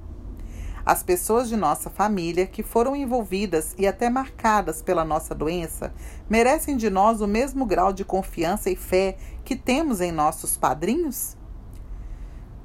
As 0.85 1.03
pessoas 1.03 1.49
de 1.49 1.57
nossa 1.57 1.91
família 1.91 2.47
que 2.47 2.63
foram 2.63 2.97
envolvidas 2.97 3.75
e 3.77 3.87
até 3.87 4.09
marcadas 4.09 4.81
pela 4.81 5.05
nossa 5.05 5.35
doença 5.35 5.93
merecem 6.29 6.77
de 6.77 6.89
nós 6.89 7.21
o 7.21 7.27
mesmo 7.27 7.67
grau 7.67 7.93
de 7.93 8.05
confiança 8.05 8.71
e 8.71 8.77
fé 8.77 9.17
que 9.45 9.55
temos 9.55 10.01
em 10.01 10.11
nossos 10.11 10.57
padrinhos? 10.57 11.37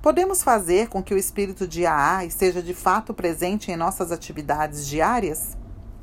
Podemos 0.01 0.43
fazer 0.43 0.87
com 0.87 1.01
que 1.01 1.13
o 1.13 1.17
espírito 1.17 1.67
de 1.67 1.85
AA 1.85 2.25
esteja 2.25 2.61
de 2.61 2.73
fato 2.73 3.13
presente 3.13 3.71
em 3.71 3.75
nossas 3.75 4.11
atividades 4.11 4.87
diárias? 4.87 5.57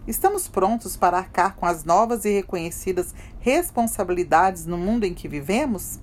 Estamos 0.07 0.49
prontos 0.49 0.97
para 0.97 1.17
arcar 1.17 1.55
com 1.55 1.65
as 1.65 1.85
novas 1.85 2.25
e 2.25 2.31
reconhecidas 2.31 3.15
responsabilidades 3.39 4.67
no 4.67 4.77
mundo 4.77 5.05
em 5.05 5.15
que 5.15 5.29
vivemos? 5.29 6.01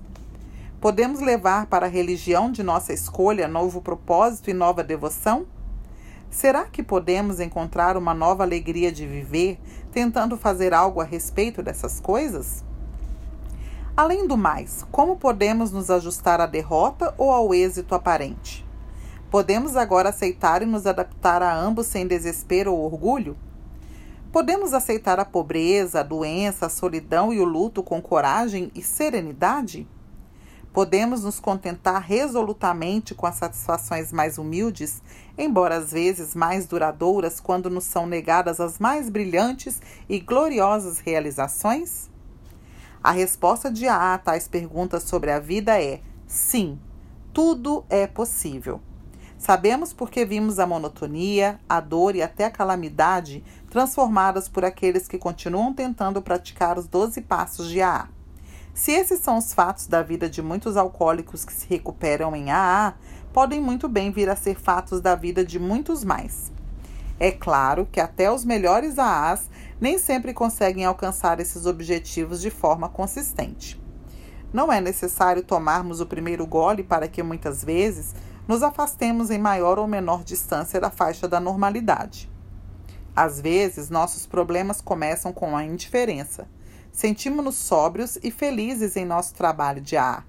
Podemos 0.80 1.20
levar 1.20 1.66
para 1.66 1.84
a 1.84 1.90
religião 1.90 2.50
de 2.50 2.62
nossa 2.62 2.94
escolha 2.94 3.46
novo 3.46 3.82
propósito 3.82 4.48
e 4.48 4.54
nova 4.54 4.82
devoção? 4.82 5.46
Será 6.30 6.64
que 6.64 6.80
podemos 6.80 7.40
encontrar 7.40 7.96
uma 7.96 8.14
nova 8.14 8.44
alegria 8.44 8.92
de 8.92 9.04
viver 9.04 9.58
tentando 9.90 10.36
fazer 10.36 10.72
algo 10.72 11.00
a 11.00 11.04
respeito 11.04 11.60
dessas 11.60 11.98
coisas? 11.98 12.64
Além 13.96 14.28
do 14.28 14.36
mais, 14.36 14.86
como 14.92 15.16
podemos 15.16 15.72
nos 15.72 15.90
ajustar 15.90 16.40
à 16.40 16.46
derrota 16.46 17.12
ou 17.18 17.32
ao 17.32 17.52
êxito 17.52 17.96
aparente? 17.96 18.64
Podemos 19.28 19.76
agora 19.76 20.10
aceitar 20.10 20.62
e 20.62 20.66
nos 20.66 20.86
adaptar 20.86 21.42
a 21.42 21.52
ambos 21.52 21.88
sem 21.88 22.06
desespero 22.06 22.72
ou 22.72 22.84
orgulho? 22.84 23.36
Podemos 24.30 24.72
aceitar 24.72 25.18
a 25.18 25.24
pobreza, 25.24 25.98
a 25.98 26.04
doença, 26.04 26.66
a 26.66 26.70
solidão 26.70 27.32
e 27.32 27.40
o 27.40 27.44
luto 27.44 27.82
com 27.82 28.00
coragem 28.00 28.70
e 28.72 28.82
serenidade? 28.82 29.86
Podemos 30.72 31.24
nos 31.24 31.40
contentar 31.40 32.00
resolutamente 32.00 33.12
com 33.12 33.26
as 33.26 33.34
satisfações 33.34 34.12
mais 34.12 34.38
humildes, 34.38 35.02
embora 35.36 35.76
às 35.76 35.90
vezes 35.90 36.32
mais 36.32 36.64
duradouras 36.64 37.40
quando 37.40 37.68
nos 37.68 37.84
são 37.84 38.06
negadas 38.06 38.60
as 38.60 38.78
mais 38.78 39.10
brilhantes 39.10 39.82
e 40.08 40.20
gloriosas 40.20 41.00
realizações? 41.00 42.08
A 43.02 43.10
resposta 43.10 43.68
de 43.68 43.88
A 43.88 44.14
a 44.14 44.18
tais 44.18 44.46
perguntas 44.46 45.02
sobre 45.02 45.32
a 45.32 45.40
vida 45.40 45.82
é: 45.82 46.02
sim, 46.28 46.78
tudo 47.32 47.84
é 47.88 48.06
possível. 48.06 48.80
Sabemos 49.36 49.92
porque 49.92 50.24
vimos 50.24 50.60
a 50.60 50.66
monotonia, 50.66 51.58
a 51.68 51.80
dor 51.80 52.14
e 52.14 52.22
até 52.22 52.44
a 52.44 52.50
calamidade 52.50 53.42
transformadas 53.70 54.48
por 54.48 54.64
aqueles 54.64 55.08
que 55.08 55.18
continuam 55.18 55.72
tentando 55.72 56.22
praticar 56.22 56.78
os 56.78 56.86
doze 56.86 57.22
passos 57.22 57.68
de 57.68 57.80
AA. 57.80 58.19
Se 58.80 58.92
esses 58.92 59.20
são 59.20 59.36
os 59.36 59.52
fatos 59.52 59.86
da 59.86 60.02
vida 60.02 60.26
de 60.26 60.40
muitos 60.40 60.74
alcoólicos 60.74 61.44
que 61.44 61.52
se 61.52 61.66
recuperam 61.68 62.34
em 62.34 62.50
AA, 62.50 62.94
podem 63.30 63.60
muito 63.60 63.86
bem 63.90 64.10
vir 64.10 64.30
a 64.30 64.34
ser 64.34 64.58
fatos 64.58 65.02
da 65.02 65.14
vida 65.14 65.44
de 65.44 65.58
muitos 65.58 66.02
mais. 66.02 66.50
É 67.18 67.30
claro 67.30 67.86
que 67.92 68.00
até 68.00 68.32
os 68.32 68.42
melhores 68.42 68.98
AAs 68.98 69.50
nem 69.78 69.98
sempre 69.98 70.32
conseguem 70.32 70.86
alcançar 70.86 71.40
esses 71.40 71.66
objetivos 71.66 72.40
de 72.40 72.48
forma 72.48 72.88
consistente. 72.88 73.78
Não 74.50 74.72
é 74.72 74.80
necessário 74.80 75.42
tomarmos 75.42 76.00
o 76.00 76.06
primeiro 76.06 76.46
gole 76.46 76.82
para 76.82 77.06
que 77.06 77.22
muitas 77.22 77.62
vezes 77.62 78.14
nos 78.48 78.62
afastemos 78.62 79.30
em 79.30 79.38
maior 79.38 79.78
ou 79.78 79.86
menor 79.86 80.24
distância 80.24 80.80
da 80.80 80.90
faixa 80.90 81.28
da 81.28 81.38
normalidade. 81.38 82.30
Às 83.14 83.42
vezes, 83.42 83.90
nossos 83.90 84.24
problemas 84.24 84.80
começam 84.80 85.34
com 85.34 85.54
a 85.54 85.62
indiferença 85.62 86.48
Sentimos-nos 86.92 87.56
sóbrios 87.56 88.18
e 88.22 88.30
felizes 88.30 88.96
em 88.96 89.04
nosso 89.04 89.34
trabalho 89.34 89.80
de 89.80 89.96
ar. 89.96 90.26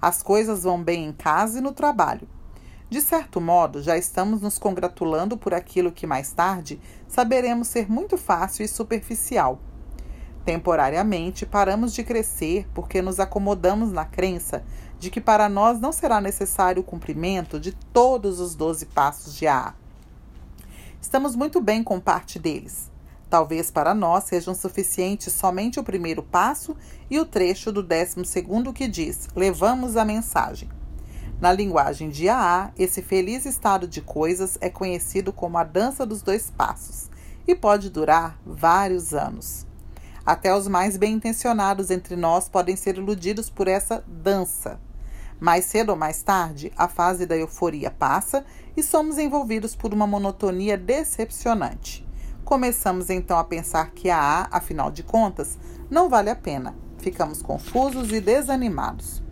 As 0.00 0.22
coisas 0.22 0.64
vão 0.64 0.82
bem 0.82 1.06
em 1.06 1.12
casa 1.12 1.58
e 1.58 1.62
no 1.62 1.72
trabalho. 1.72 2.28
De 2.92 3.00
certo 3.00 3.40
modo, 3.40 3.82
já 3.82 3.96
estamos 3.96 4.42
nos 4.42 4.58
congratulando 4.58 5.38
por 5.38 5.54
aquilo 5.54 5.90
que 5.90 6.06
mais 6.06 6.30
tarde 6.30 6.78
saberemos 7.08 7.68
ser 7.68 7.90
muito 7.90 8.18
fácil 8.18 8.64
e 8.64 8.68
superficial. 8.68 9.58
Temporariamente, 10.44 11.46
paramos 11.46 11.94
de 11.94 12.04
crescer 12.04 12.68
porque 12.74 13.00
nos 13.00 13.18
acomodamos 13.18 13.90
na 13.90 14.04
crença 14.04 14.62
de 14.98 15.10
que 15.10 15.22
para 15.22 15.48
nós 15.48 15.80
não 15.80 15.90
será 15.90 16.20
necessário 16.20 16.82
o 16.82 16.84
cumprimento 16.84 17.58
de 17.58 17.72
todos 17.72 18.40
os 18.40 18.54
doze 18.54 18.84
passos 18.84 19.34
de 19.36 19.46
A. 19.46 19.74
Estamos 21.00 21.34
muito 21.34 21.62
bem 21.62 21.82
com 21.82 21.98
parte 21.98 22.38
deles. 22.38 22.91
Talvez 23.32 23.70
para 23.70 23.94
nós 23.94 24.24
sejam 24.24 24.54
suficientes 24.54 25.32
somente 25.32 25.80
o 25.80 25.82
primeiro 25.82 26.22
passo 26.22 26.76
e 27.08 27.18
o 27.18 27.24
trecho 27.24 27.72
do 27.72 27.82
décimo 27.82 28.26
segundo 28.26 28.74
que 28.74 28.86
diz: 28.86 29.26
levamos 29.34 29.96
a 29.96 30.04
mensagem. 30.04 30.68
Na 31.40 31.50
linguagem 31.50 32.10
de 32.10 32.28
AA, 32.28 32.72
esse 32.78 33.00
feliz 33.00 33.46
estado 33.46 33.88
de 33.88 34.02
coisas 34.02 34.58
é 34.60 34.68
conhecido 34.68 35.32
como 35.32 35.56
a 35.56 35.64
dança 35.64 36.04
dos 36.04 36.20
dois 36.20 36.50
passos 36.50 37.08
e 37.48 37.54
pode 37.54 37.88
durar 37.88 38.38
vários 38.44 39.14
anos. 39.14 39.66
Até 40.26 40.54
os 40.54 40.68
mais 40.68 40.98
bem 40.98 41.14
intencionados 41.14 41.90
entre 41.90 42.16
nós 42.16 42.50
podem 42.50 42.76
ser 42.76 42.98
iludidos 42.98 43.48
por 43.48 43.66
essa 43.66 44.04
dança. 44.06 44.78
Mais 45.40 45.64
cedo 45.64 45.88
ou 45.88 45.96
mais 45.96 46.22
tarde, 46.22 46.70
a 46.76 46.86
fase 46.86 47.24
da 47.24 47.34
euforia 47.34 47.90
passa 47.90 48.44
e 48.76 48.82
somos 48.82 49.16
envolvidos 49.16 49.74
por 49.74 49.94
uma 49.94 50.06
monotonia 50.06 50.76
decepcionante. 50.76 52.11
Começamos 52.52 53.08
então 53.08 53.38
a 53.38 53.44
pensar 53.44 53.92
que 53.92 54.10
a 54.10 54.18
A, 54.18 54.58
afinal 54.58 54.90
de 54.90 55.02
contas, 55.02 55.56
não 55.90 56.10
vale 56.10 56.28
a 56.28 56.36
pena. 56.36 56.74
Ficamos 56.98 57.40
confusos 57.40 58.12
e 58.12 58.20
desanimados. 58.20 59.22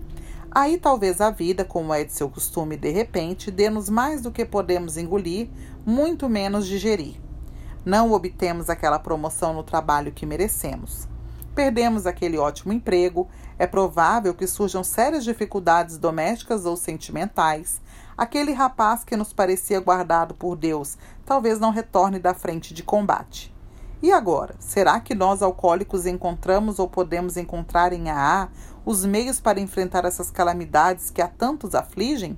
Aí 0.51 0.79
talvez 0.79 1.21
a 1.21 1.29
vida, 1.29 1.63
como 1.63 1.93
é 1.93 2.03
de 2.03 2.15
seu 2.15 2.31
costume, 2.31 2.79
de 2.79 2.89
repente, 2.89 3.51
dê-nos 3.51 3.91
mais 3.91 4.23
do 4.23 4.31
que 4.31 4.47
podemos 4.47 4.97
engolir, 4.97 5.51
muito 5.85 6.31
menos 6.31 6.67
digerir. 6.67 7.21
Não 7.85 8.11
obtemos 8.11 8.71
aquela 8.71 8.99
promoção 8.99 9.53
no 9.53 9.63
trabalho 9.63 10.13
que 10.13 10.25
merecemos. 10.25 11.07
Perdemos 11.55 12.07
aquele 12.07 12.39
ótimo 12.39 12.73
emprego, 12.73 13.29
é 13.59 13.67
provável 13.67 14.33
que 14.33 14.47
surjam 14.47 14.83
sérias 14.83 15.25
dificuldades 15.25 15.99
domésticas 15.99 16.65
ou 16.65 16.75
sentimentais. 16.75 17.83
Aquele 18.17 18.53
rapaz 18.53 19.05
que 19.05 19.17
nos 19.17 19.33
parecia 19.33 19.81
guardado 19.81 20.35
por 20.35 20.57
Deus 20.57 20.97
talvez 21.31 21.61
não 21.61 21.71
retorne 21.71 22.19
da 22.19 22.35
frente 22.35 22.75
de 22.75 22.83
combate. 22.83 23.55
E 24.03 24.11
agora, 24.11 24.57
será 24.59 24.99
que 24.99 25.15
nós 25.15 25.43
alcoólicos 25.43 26.05
encontramos 26.05 26.81
ou 26.81 26.89
podemos 26.89 27.37
encontrar 27.37 27.93
em 27.93 28.11
AA 28.11 28.49
os 28.85 29.05
meios 29.05 29.41
para 29.41 29.61
enfrentar 29.61 30.05
essas 30.05 30.29
calamidades 30.29 31.09
que 31.09 31.23
a 31.23 31.29
tantos 31.29 31.73
afligem? 31.73 32.37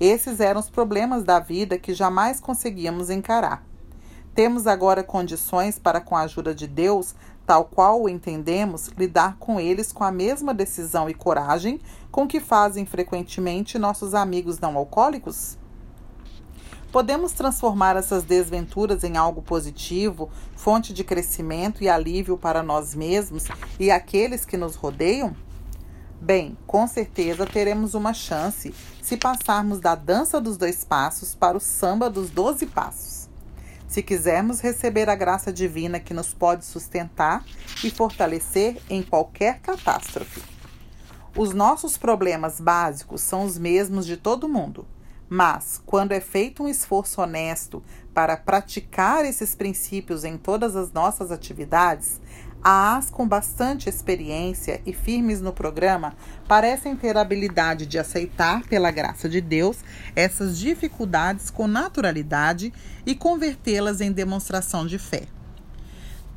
Esses 0.00 0.40
eram 0.40 0.60
os 0.60 0.70
problemas 0.70 1.24
da 1.24 1.38
vida 1.38 1.76
que 1.76 1.92
jamais 1.92 2.40
conseguíamos 2.40 3.10
encarar. 3.10 3.62
Temos 4.34 4.66
agora 4.66 5.04
condições 5.04 5.78
para, 5.78 6.00
com 6.00 6.16
a 6.16 6.22
ajuda 6.22 6.54
de 6.54 6.66
Deus, 6.66 7.14
tal 7.44 7.66
qual 7.66 8.00
o 8.00 8.08
entendemos, 8.08 8.88
lidar 8.96 9.36
com 9.38 9.60
eles 9.60 9.92
com 9.92 10.04
a 10.04 10.10
mesma 10.10 10.54
decisão 10.54 11.10
e 11.10 11.12
coragem 11.12 11.82
com 12.10 12.26
que 12.26 12.40
fazem 12.40 12.86
frequentemente 12.86 13.78
nossos 13.78 14.14
amigos 14.14 14.58
não 14.58 14.74
alcoólicos? 14.74 15.58
Podemos 16.96 17.32
transformar 17.32 17.94
essas 17.94 18.24
desventuras 18.24 19.04
em 19.04 19.18
algo 19.18 19.42
positivo, 19.42 20.30
fonte 20.56 20.94
de 20.94 21.04
crescimento 21.04 21.84
e 21.84 21.90
alívio 21.90 22.38
para 22.38 22.62
nós 22.62 22.94
mesmos 22.94 23.44
e 23.78 23.90
aqueles 23.90 24.46
que 24.46 24.56
nos 24.56 24.76
rodeiam? 24.76 25.36
Bem, 26.18 26.56
com 26.66 26.86
certeza 26.86 27.44
teremos 27.44 27.92
uma 27.92 28.14
chance 28.14 28.74
se 29.02 29.14
passarmos 29.18 29.78
da 29.78 29.94
dança 29.94 30.40
dos 30.40 30.56
dois 30.56 30.84
passos 30.84 31.34
para 31.34 31.58
o 31.58 31.60
samba 31.60 32.08
dos 32.08 32.30
doze 32.30 32.64
passos 32.64 33.28
se 33.86 34.02
quisermos 34.02 34.60
receber 34.60 35.10
a 35.10 35.14
graça 35.14 35.52
divina 35.52 36.00
que 36.00 36.14
nos 36.14 36.32
pode 36.32 36.64
sustentar 36.64 37.44
e 37.84 37.90
fortalecer 37.90 38.80
em 38.88 39.02
qualquer 39.02 39.60
catástrofe. 39.60 40.42
Os 41.36 41.52
nossos 41.52 41.98
problemas 41.98 42.58
básicos 42.58 43.20
são 43.20 43.44
os 43.44 43.58
mesmos 43.58 44.06
de 44.06 44.16
todo 44.16 44.48
mundo, 44.48 44.86
mas 45.28 45.82
quando 45.84 46.12
é 46.12 46.20
feito 46.20 46.62
um 46.62 46.68
esforço 46.68 47.20
honesto 47.20 47.82
para 48.14 48.36
praticar 48.36 49.24
esses 49.24 49.54
princípios 49.54 50.24
em 50.24 50.38
todas 50.38 50.76
as 50.76 50.92
nossas 50.92 51.30
atividades, 51.30 52.20
as 52.62 53.10
com 53.10 53.28
bastante 53.28 53.88
experiência 53.88 54.80
e 54.84 54.92
firmes 54.92 55.40
no 55.40 55.52
programa 55.52 56.14
parecem 56.48 56.96
ter 56.96 57.16
a 57.16 57.20
habilidade 57.20 57.86
de 57.86 57.98
aceitar, 57.98 58.66
pela 58.66 58.90
graça 58.90 59.28
de 59.28 59.40
Deus, 59.40 59.78
essas 60.16 60.58
dificuldades 60.58 61.50
com 61.50 61.68
naturalidade 61.68 62.72
e 63.04 63.14
convertê-las 63.14 64.00
em 64.00 64.10
demonstração 64.10 64.86
de 64.86 64.98
fé. 64.98 65.24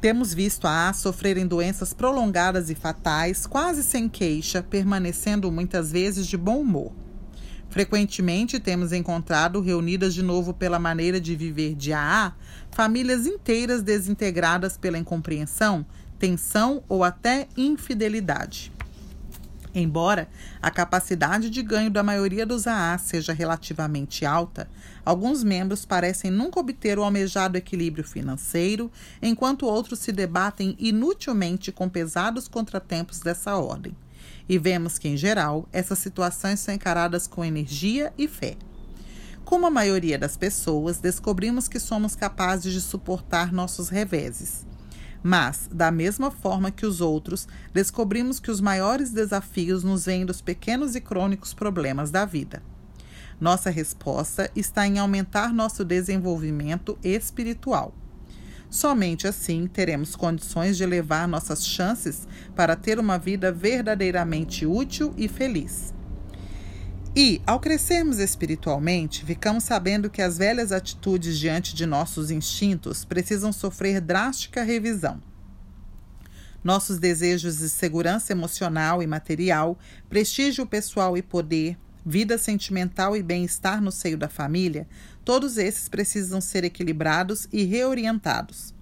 Temos 0.01 0.34
visto 0.34 0.65
a 0.65 0.93
sofrerem 0.93 1.46
doenças 1.46 1.93
prolongadas 1.93 2.69
e 2.69 2.75
fatais, 2.75 3.46
quase 3.46 3.83
sem 3.83 4.07
queixa, 4.07 4.63
permanecendo 4.63 5.51
muitas 5.51 5.92
vezes 5.92 6.25
de 6.25 6.37
bom 6.37 6.59
humor. 6.59 6.94
Frequentemente 7.70 8.60
temos 8.60 8.92
encontrado 8.92 9.62
reunidas 9.62 10.14
de 10.14 10.24
novo 10.24 10.53
pela 10.53 10.79
maneira 10.79 11.22
de 11.22 11.36
viver 11.36 11.75
de 11.75 11.94
AA 11.94 12.34
famílias 12.72 13.25
inteiras 13.25 13.84
desintegradas 13.84 14.77
pela 14.77 14.98
incompreensão 14.98 15.86
tensão 16.20 16.84
ou 16.90 17.03
até 17.03 17.48
infidelidade. 17.55 18.72
Embora 19.74 20.27
a 20.62 20.72
capacidade 20.72 21.50
de 21.50 21.62
ganho 21.62 21.92
da 21.92 22.01
maioria 22.01 22.46
dos 22.46 22.66
AA 22.66 22.98
seja 22.98 23.32
relativamente 23.32 24.25
alta, 24.25 24.68
alguns 25.05 25.44
membros 25.44 25.86
parecem 25.86 26.32
nunca 26.32 26.60
obter 26.60 26.98
o 26.98 27.03
almejado 27.03 27.55
equilíbrio 27.55 28.03
financeiro, 28.03 28.92
enquanto 29.22 29.68
outros 29.68 30.00
se 30.00 30.12
debatem 30.12 30.75
inutilmente 30.79 31.72
com 31.72 31.88
pesados 31.88 32.48
contratempos 32.48 33.20
dessa 33.20 33.55
ordem. 33.55 33.96
E 34.50 34.57
vemos 34.57 34.98
que, 34.98 35.07
em 35.07 35.16
geral, 35.16 35.70
essas 35.72 36.00
situações 36.00 36.59
são 36.59 36.74
encaradas 36.74 37.27
com 37.27 37.46
energia 37.46 38.12
e 38.18 38.27
fé. 38.27 38.57
Como 39.46 39.68
a 39.68 39.72
maioria 39.72 40.18
das 40.18 40.35
pessoas, 40.35 41.00
descobrimos 41.00 41.68
que 41.68 41.79
somos 41.79 42.16
capazes 42.16 42.74
de 42.74 42.81
suportar 42.81 43.53
nossos 43.53 43.90
reveses. 43.90 44.66
Mas, 45.22 45.70
da 45.72 45.92
mesma 45.92 46.31
forma 46.31 46.72
que 46.72 46.85
os 46.85 47.00
outros, 47.00 47.48
descobrimos 47.74 48.40
que 48.40 48.50
os 48.50 48.59
maiores 48.59 49.12
desafios 49.12 49.83
nos 49.83 50.05
vêm 50.05 50.25
dos 50.25 50.42
pequenos 50.42 50.96
e 50.96 51.01
crônicos 51.01 51.53
problemas 51.53 52.09
da 52.09 52.25
vida. 52.25 52.64
Nossa 53.40 53.70
resposta 53.70 54.50
está 54.55 54.88
em 54.88 54.98
aumentar 54.98 55.53
nosso 55.53 55.85
desenvolvimento 55.85 56.98
espiritual. 57.03 57.94
Somente 58.70 59.27
assim 59.27 59.66
teremos 59.66 60.16
condições 60.16 60.77
de 60.77 60.84
elevar 60.84 61.27
nossas 61.27 61.66
chances 61.66 62.27
para 62.55 62.75
ter 62.75 63.00
uma 63.00 63.18
vida 63.18 63.51
verdadeiramente 63.51 64.66
útil 64.66 65.14
e 65.18 65.27
feliz. 65.27 65.94
E, 67.16 67.42
ao 67.48 67.60
crescermos 67.60 68.20
espiritualmente, 68.20 69.25
ficamos 69.25 69.64
sabendo 69.64 70.10
que 70.10 70.22
as 70.22 70.38
velhas 70.38 70.72
atitudes 70.72 71.40
diante 71.40 71.74
de 71.74 71.86
nossos 71.88 72.29
instintos 72.29 73.03
precisam 73.03 73.51
sofrer 73.51 74.00
drástica 74.00 74.64
revisão. 74.64 75.20
Nossos 76.64 77.00
desejos 77.00 77.58
de 77.58 77.70
segurança 77.70 78.32
emocional 78.32 79.01
e 79.01 79.08
material, 79.08 79.79
prestígio 80.08 80.68
pessoal 80.68 81.18
e 81.18 81.22
poder, 81.24 81.77
vida 82.09 82.39
sentimental 82.39 83.15
e 83.15 83.22
bem-estar 83.22 83.79
no 83.79 83.91
seio 83.91 84.17
da 84.17 84.27
família, 84.27 84.87
todos 85.24 85.59
esses 85.59 85.87
precisam 85.87 86.41
ser 86.41 86.63
equilibrados 86.63 87.48
e 87.53 87.63
reorientados. 87.65 88.74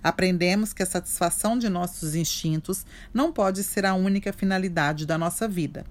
Aprendemos 0.00 0.72
que 0.72 0.84
a 0.84 0.86
satisfação 0.86 1.58
de 1.58 1.68
nossos 1.68 2.14
instintos 2.14 2.86
não 3.12 3.32
pode 3.32 3.64
ser 3.64 3.84
a 3.84 3.94
única 3.94 4.32
finalidade 4.32 5.04
da 5.04 5.18
nossa 5.18 5.48
vida. 5.48 5.84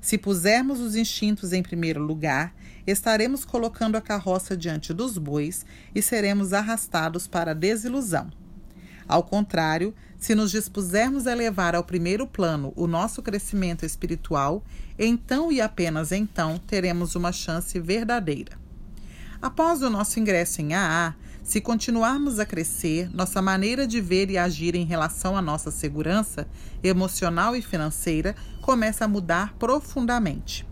Se 0.00 0.18
pusermos 0.18 0.80
os 0.80 0.96
instintos 0.96 1.52
em 1.52 1.62
primeiro 1.62 2.02
lugar, 2.02 2.52
estaremos 2.84 3.44
colocando 3.44 3.94
a 3.94 4.00
carroça 4.00 4.56
diante 4.56 4.92
dos 4.92 5.16
bois 5.16 5.64
e 5.94 6.02
seremos 6.02 6.52
arrastados 6.52 7.28
para 7.28 7.52
a 7.52 7.54
desilusão. 7.54 8.32
Ao 9.06 9.22
contrário, 9.22 9.94
se 10.22 10.36
nos 10.36 10.52
dispusermos 10.52 11.26
a 11.26 11.34
levar 11.34 11.74
ao 11.74 11.82
primeiro 11.82 12.28
plano 12.28 12.72
o 12.76 12.86
nosso 12.86 13.20
crescimento 13.20 13.84
espiritual, 13.84 14.62
então 14.96 15.50
e 15.50 15.60
apenas 15.60 16.12
então 16.12 16.60
teremos 16.64 17.16
uma 17.16 17.32
chance 17.32 17.80
verdadeira. 17.80 18.56
Após 19.42 19.82
o 19.82 19.90
nosso 19.90 20.20
ingresso 20.20 20.62
em 20.62 20.74
AA, 20.74 21.16
se 21.42 21.60
continuarmos 21.60 22.38
a 22.38 22.46
crescer, 22.46 23.10
nossa 23.12 23.42
maneira 23.42 23.84
de 23.84 24.00
ver 24.00 24.30
e 24.30 24.38
agir 24.38 24.76
em 24.76 24.84
relação 24.84 25.36
à 25.36 25.42
nossa 25.42 25.72
segurança 25.72 26.46
emocional 26.84 27.56
e 27.56 27.60
financeira 27.60 28.36
começa 28.60 29.06
a 29.06 29.08
mudar 29.08 29.54
profundamente. 29.54 30.64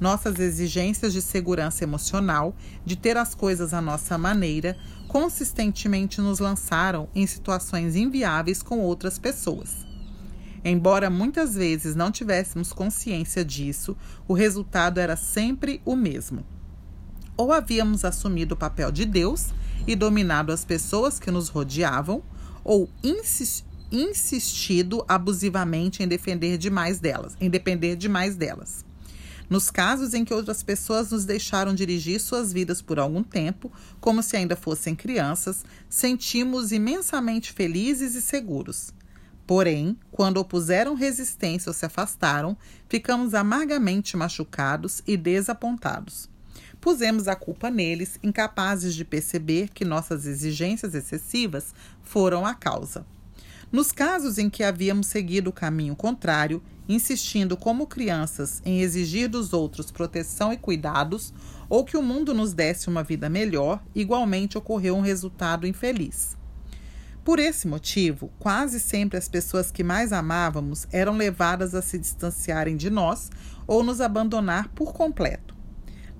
Nossas 0.00 0.38
exigências 0.38 1.12
de 1.12 1.20
segurança 1.20 1.84
emocional, 1.84 2.56
de 2.82 2.96
ter 2.96 3.18
as 3.18 3.34
coisas 3.34 3.74
à 3.74 3.80
nossa 3.82 4.16
maneira, 4.16 4.74
consistentemente 5.08 6.20
nos 6.20 6.38
lançaram 6.38 7.08
em 7.14 7.26
situações 7.26 7.96
inviáveis 7.96 8.62
com 8.62 8.80
outras 8.80 9.18
pessoas. 9.18 9.86
Embora 10.64 11.08
muitas 11.08 11.54
vezes 11.54 11.94
não 11.94 12.10
tivéssemos 12.10 12.72
consciência 12.72 13.44
disso, 13.44 13.96
o 14.26 14.34
resultado 14.34 14.98
era 14.98 15.16
sempre 15.16 15.80
o 15.84 15.94
mesmo. 15.94 16.44
Ou 17.36 17.52
havíamos 17.52 18.04
assumido 18.04 18.54
o 18.54 18.58
papel 18.58 18.90
de 18.90 19.04
Deus 19.04 19.50
e 19.86 19.94
dominado 19.94 20.52
as 20.52 20.64
pessoas 20.64 21.20
que 21.20 21.30
nos 21.30 21.48
rodeavam, 21.48 22.22
ou 22.64 22.88
insistido 23.92 25.04
abusivamente 25.06 26.02
em 26.02 26.08
defender 26.08 26.58
demais 26.58 26.98
delas, 26.98 27.36
em 27.40 27.48
depender 27.48 27.94
demais 27.94 28.34
delas. 28.34 28.85
Nos 29.48 29.70
casos 29.70 30.12
em 30.12 30.24
que 30.24 30.34
outras 30.34 30.62
pessoas 30.62 31.10
nos 31.10 31.24
deixaram 31.24 31.74
dirigir 31.74 32.20
suas 32.20 32.52
vidas 32.52 32.82
por 32.82 32.98
algum 32.98 33.22
tempo, 33.22 33.72
como 34.00 34.22
se 34.22 34.36
ainda 34.36 34.56
fossem 34.56 34.94
crianças, 34.94 35.64
sentimos 35.88 36.72
imensamente 36.72 37.52
felizes 37.52 38.14
e 38.16 38.22
seguros. 38.22 38.92
Porém, 39.46 39.96
quando 40.10 40.38
opuseram 40.38 40.94
resistência 40.94 41.70
ou 41.70 41.74
se 41.74 41.86
afastaram, 41.86 42.56
ficamos 42.88 43.32
amargamente 43.32 44.16
machucados 44.16 45.00
e 45.06 45.16
desapontados. 45.16 46.28
Pusemos 46.80 47.28
a 47.28 47.36
culpa 47.36 47.70
neles, 47.70 48.18
incapazes 48.22 48.94
de 48.94 49.04
perceber 49.04 49.68
que 49.68 49.84
nossas 49.84 50.26
exigências 50.26 50.94
excessivas 50.94 51.72
foram 52.02 52.44
a 52.44 52.54
causa. 52.54 53.06
Nos 53.70 53.92
casos 53.92 54.38
em 54.38 54.48
que 54.48 54.62
havíamos 54.64 55.08
seguido 55.08 55.50
o 55.50 55.52
caminho 55.52 55.94
contrário, 55.94 56.62
insistindo 56.88 57.56
como 57.56 57.86
crianças 57.86 58.60
em 58.64 58.80
exigir 58.80 59.28
dos 59.28 59.52
outros 59.52 59.90
proteção 59.90 60.52
e 60.52 60.56
cuidados, 60.56 61.32
ou 61.68 61.84
que 61.84 61.96
o 61.96 62.02
mundo 62.02 62.32
nos 62.32 62.52
desse 62.52 62.88
uma 62.88 63.02
vida 63.02 63.28
melhor, 63.28 63.82
igualmente 63.94 64.56
ocorreu 64.56 64.96
um 64.96 65.00
resultado 65.00 65.66
infeliz. 65.66 66.36
Por 67.24 67.40
esse 67.40 67.66
motivo, 67.66 68.30
quase 68.38 68.78
sempre 68.78 69.18
as 69.18 69.28
pessoas 69.28 69.72
que 69.72 69.82
mais 69.82 70.12
amávamos 70.12 70.86
eram 70.92 71.16
levadas 71.16 71.74
a 71.74 71.82
se 71.82 71.98
distanciarem 71.98 72.76
de 72.76 72.88
nós 72.88 73.30
ou 73.66 73.82
nos 73.82 74.00
abandonar 74.00 74.68
por 74.68 74.92
completo. 74.92 75.56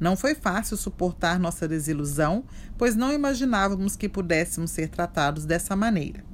Não 0.00 0.16
foi 0.16 0.34
fácil 0.34 0.76
suportar 0.76 1.38
nossa 1.38 1.68
desilusão, 1.68 2.44
pois 2.76 2.96
não 2.96 3.12
imaginávamos 3.12 3.94
que 3.94 4.08
pudéssemos 4.08 4.72
ser 4.72 4.88
tratados 4.88 5.44
dessa 5.44 5.76
maneira. 5.76 6.24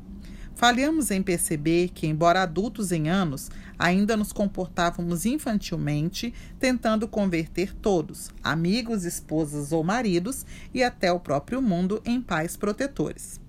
Falhamos 0.54 1.10
em 1.10 1.22
perceber 1.22 1.88
que, 1.88 2.06
embora 2.06 2.42
adultos 2.42 2.92
em 2.92 3.08
anos, 3.08 3.50
ainda 3.82 4.16
nos 4.16 4.32
comportávamos 4.32 5.26
infantilmente, 5.26 6.32
tentando 6.60 7.08
converter 7.08 7.74
todos, 7.74 8.30
amigos, 8.40 9.04
esposas 9.04 9.72
ou 9.72 9.82
maridos, 9.82 10.46
e 10.72 10.84
até 10.84 11.10
o 11.10 11.18
próprio 11.18 11.60
mundo, 11.60 12.00
em 12.04 12.22
pais 12.22 12.56
protetores. 12.56 13.40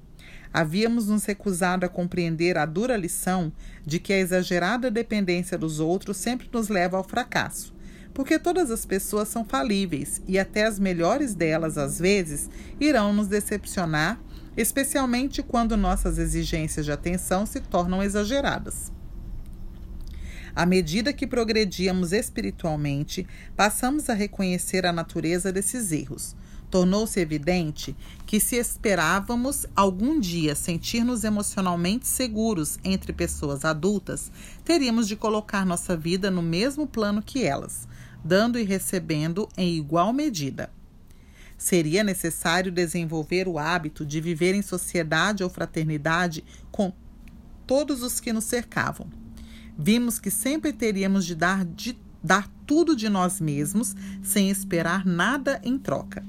Havíamos 0.52 1.08
nos 1.08 1.24
recusado 1.26 1.86
a 1.86 1.90
compreender 1.90 2.58
a 2.58 2.66
dura 2.66 2.98
lição 2.98 3.54
de 3.86 4.00
que 4.00 4.12
a 4.12 4.18
exagerada 4.18 4.90
dependência 4.90 5.56
dos 5.56 5.80
outros 5.80 6.18
sempre 6.18 6.50
nos 6.52 6.68
leva 6.68 6.98
ao 6.98 7.04
fracasso, 7.04 7.72
porque 8.12 8.40
todas 8.40 8.72
as 8.72 8.88
pessoas 8.88 9.28
são 9.28 9.46
falíveis 9.46 10.20
e 10.28 10.40
até 10.40 10.66
as 10.66 10.80
melhores 10.80 11.36
delas, 11.36 11.78
às 11.78 12.00
vezes, 12.00 12.50
irão 12.80 13.14
nos 13.14 13.28
decepcionar, 13.28 14.20
especialmente 14.58 15.44
quando 15.44 15.78
nossas 15.78 16.18
exigências 16.18 16.88
de 16.88 16.92
atenção 16.92 17.46
se 17.46 17.60
tornam 17.60 18.02
exageradas. 18.02 18.92
À 20.56 20.66
medida 20.66 21.14
que 21.14 21.26
progredíamos 21.26 22.12
espiritualmente, 22.12 23.26
passamos 23.56 24.10
a 24.10 24.14
reconhecer 24.14 24.86
a 24.86 24.94
natureza 24.94 25.52
desses 25.52 25.92
erros 25.92 26.36
tornou-se 26.74 27.20
evidente 27.20 27.96
que, 28.26 28.40
se 28.40 28.56
esperávamos 28.56 29.68
algum 29.76 30.20
dia 30.20 30.56
sentir-nos 30.56 31.24
emocionalmente 31.24 32.08
seguros 32.08 32.80
entre 32.84 33.14
pessoas 33.14 33.64
adultas, 33.64 34.32
teríamos 34.66 35.08
de 35.08 35.16
colocar 35.16 35.68
nossa 35.68 35.96
vida 35.96 36.32
no 36.32 36.42
mesmo 36.42 36.88
plano 36.88 37.22
que 37.22 37.44
elas, 37.44 37.88
dando 38.24 38.58
e 38.58 38.64
recebendo 38.64 39.48
em 39.56 39.76
igual 39.76 40.12
medida. 40.12 40.72
Seria 41.60 42.04
necessário 42.04 42.72
desenvolver 42.72 43.48
o 43.48 43.60
hábito 43.60 44.04
de 44.04 44.20
viver 44.20 44.56
em 44.56 44.64
sociedade 44.64 45.44
ou 45.44 45.52
fraternidade 45.52 46.44
com 46.72 46.92
todos 47.68 48.02
os 48.02 48.20
que 48.20 48.34
nos 48.34 48.46
cercavam. 48.46 49.23
Vimos 49.78 50.20
que 50.20 50.30
sempre 50.30 50.72
teríamos 50.72 51.26
de 51.26 51.36
dar, 51.36 51.66
de 51.66 51.98
dar 52.24 52.48
tudo 52.66 52.96
de 52.96 53.10
nós 53.10 53.42
mesmos 53.42 53.96
sem 54.22 54.50
esperar 54.50 55.06
nada 55.06 55.60
em 55.64 55.78
troca. 55.78 56.24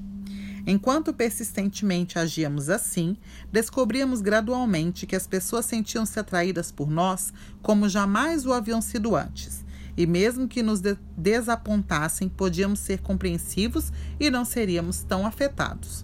Enquanto 0.67 1.13
persistentemente 1.13 2.17
agíamos 2.17 2.69
assim, 2.69 3.15
descobríamos 3.51 4.19
gradualmente 4.19 5.05
que 5.05 5.15
as 5.15 5.27
pessoas 5.27 5.65
sentiam-se 5.65 6.19
atraídas 6.19 6.71
por 6.71 6.89
nós 6.89 7.31
como 7.61 7.87
jamais 7.87 8.47
o 8.47 8.53
haviam 8.53 8.81
sido 8.81 9.15
antes. 9.15 9.63
E 9.95 10.07
mesmo 10.07 10.47
que 10.47 10.63
nos 10.63 10.81
de 10.81 10.97
desapontassem, 11.15 12.27
podíamos 12.27 12.79
ser 12.79 12.99
compreensivos 12.99 13.93
e 14.19 14.29
não 14.29 14.43
seríamos 14.43 15.03
tão 15.03 15.25
afetados. 15.25 16.03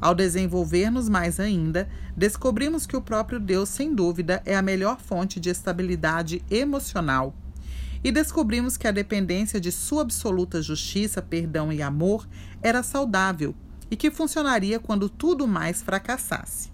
Ao 0.00 0.14
desenvolver-nos 0.14 1.08
mais 1.08 1.40
ainda, 1.40 1.88
descobrimos 2.16 2.86
que 2.86 2.96
o 2.96 3.02
próprio 3.02 3.40
Deus, 3.40 3.68
sem 3.68 3.94
dúvida, 3.94 4.40
é 4.44 4.56
a 4.56 4.62
melhor 4.62 5.00
fonte 5.00 5.40
de 5.40 5.50
estabilidade 5.50 6.42
emocional. 6.48 7.34
E 8.02 8.12
descobrimos 8.12 8.76
que 8.76 8.86
a 8.86 8.92
dependência 8.92 9.60
de 9.60 9.72
Sua 9.72 10.02
absoluta 10.02 10.62
justiça, 10.62 11.20
perdão 11.20 11.72
e 11.72 11.82
amor 11.82 12.28
era 12.62 12.82
saudável 12.82 13.54
e 13.90 13.96
que 13.96 14.10
funcionaria 14.10 14.78
quando 14.78 15.08
tudo 15.08 15.48
mais 15.48 15.82
fracassasse. 15.82 16.70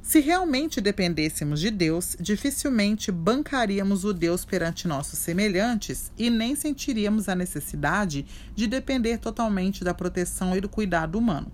Se 0.00 0.20
realmente 0.20 0.80
dependêssemos 0.80 1.60
de 1.60 1.70
Deus, 1.70 2.14
dificilmente 2.20 3.10
bancaríamos 3.10 4.04
o 4.04 4.12
Deus 4.12 4.44
perante 4.44 4.86
nossos 4.86 5.18
semelhantes 5.18 6.12
e 6.16 6.28
nem 6.28 6.54
sentiríamos 6.54 7.28
a 7.28 7.34
necessidade 7.34 8.26
de 8.54 8.66
depender 8.66 9.18
totalmente 9.18 9.82
da 9.82 9.94
proteção 9.94 10.54
e 10.54 10.60
do 10.60 10.68
cuidado 10.68 11.18
humano. 11.18 11.50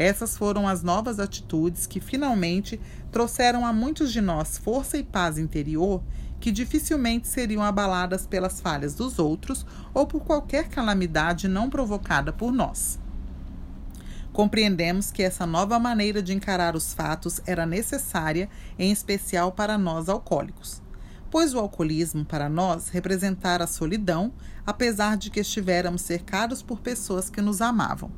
Essas 0.00 0.34
foram 0.34 0.66
as 0.66 0.82
novas 0.82 1.20
atitudes 1.20 1.86
que 1.86 2.00
finalmente 2.00 2.80
trouxeram 3.12 3.66
a 3.66 3.70
muitos 3.70 4.10
de 4.10 4.22
nós 4.22 4.56
força 4.56 4.96
e 4.96 5.02
paz 5.02 5.36
interior 5.36 6.02
que 6.40 6.50
dificilmente 6.50 7.28
seriam 7.28 7.62
abaladas 7.62 8.26
pelas 8.26 8.62
falhas 8.62 8.94
dos 8.94 9.18
outros 9.18 9.66
ou 9.92 10.06
por 10.06 10.24
qualquer 10.24 10.70
calamidade 10.70 11.48
não 11.48 11.68
provocada 11.68 12.32
por 12.32 12.50
nós. 12.50 12.98
Compreendemos 14.32 15.10
que 15.10 15.22
essa 15.22 15.44
nova 15.44 15.78
maneira 15.78 16.22
de 16.22 16.32
encarar 16.32 16.74
os 16.74 16.94
fatos 16.94 17.42
era 17.44 17.66
necessária, 17.66 18.48
em 18.78 18.90
especial 18.90 19.52
para 19.52 19.76
nós 19.76 20.08
alcoólicos, 20.08 20.80
pois 21.30 21.52
o 21.52 21.58
alcoolismo 21.58 22.24
para 22.24 22.48
nós 22.48 22.88
representara 22.88 23.64
a 23.64 23.66
solidão, 23.66 24.32
apesar 24.66 25.18
de 25.18 25.28
que 25.28 25.40
estivéssemos 25.40 26.00
cercados 26.00 26.62
por 26.62 26.80
pessoas 26.80 27.28
que 27.28 27.42
nos 27.42 27.60
amavam. 27.60 28.10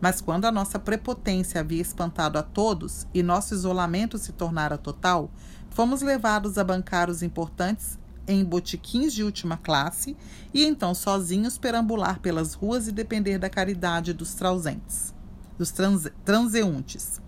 Mas 0.00 0.20
quando 0.20 0.44
a 0.44 0.52
nossa 0.52 0.78
prepotência 0.78 1.60
havia 1.60 1.80
espantado 1.80 2.38
a 2.38 2.42
todos 2.42 3.06
e 3.14 3.22
nosso 3.22 3.54
isolamento 3.54 4.18
se 4.18 4.32
tornara 4.32 4.76
total, 4.76 5.30
fomos 5.70 6.02
levados 6.02 6.58
a 6.58 6.64
bancar 6.64 7.08
os 7.08 7.22
importantes 7.22 7.98
em 8.28 8.44
botiquins 8.44 9.12
de 9.12 9.22
última 9.22 9.56
classe 9.56 10.16
e 10.52 10.64
então 10.64 10.94
sozinhos 10.94 11.58
perambular 11.58 12.20
pelas 12.20 12.54
ruas 12.54 12.88
e 12.88 12.92
depender 12.92 13.38
da 13.38 13.48
caridade 13.48 14.12
dos 14.12 14.34
trausentes 14.34 15.16
dos 15.58 15.70
transe 15.70 16.10
transeuntes. 16.24 17.20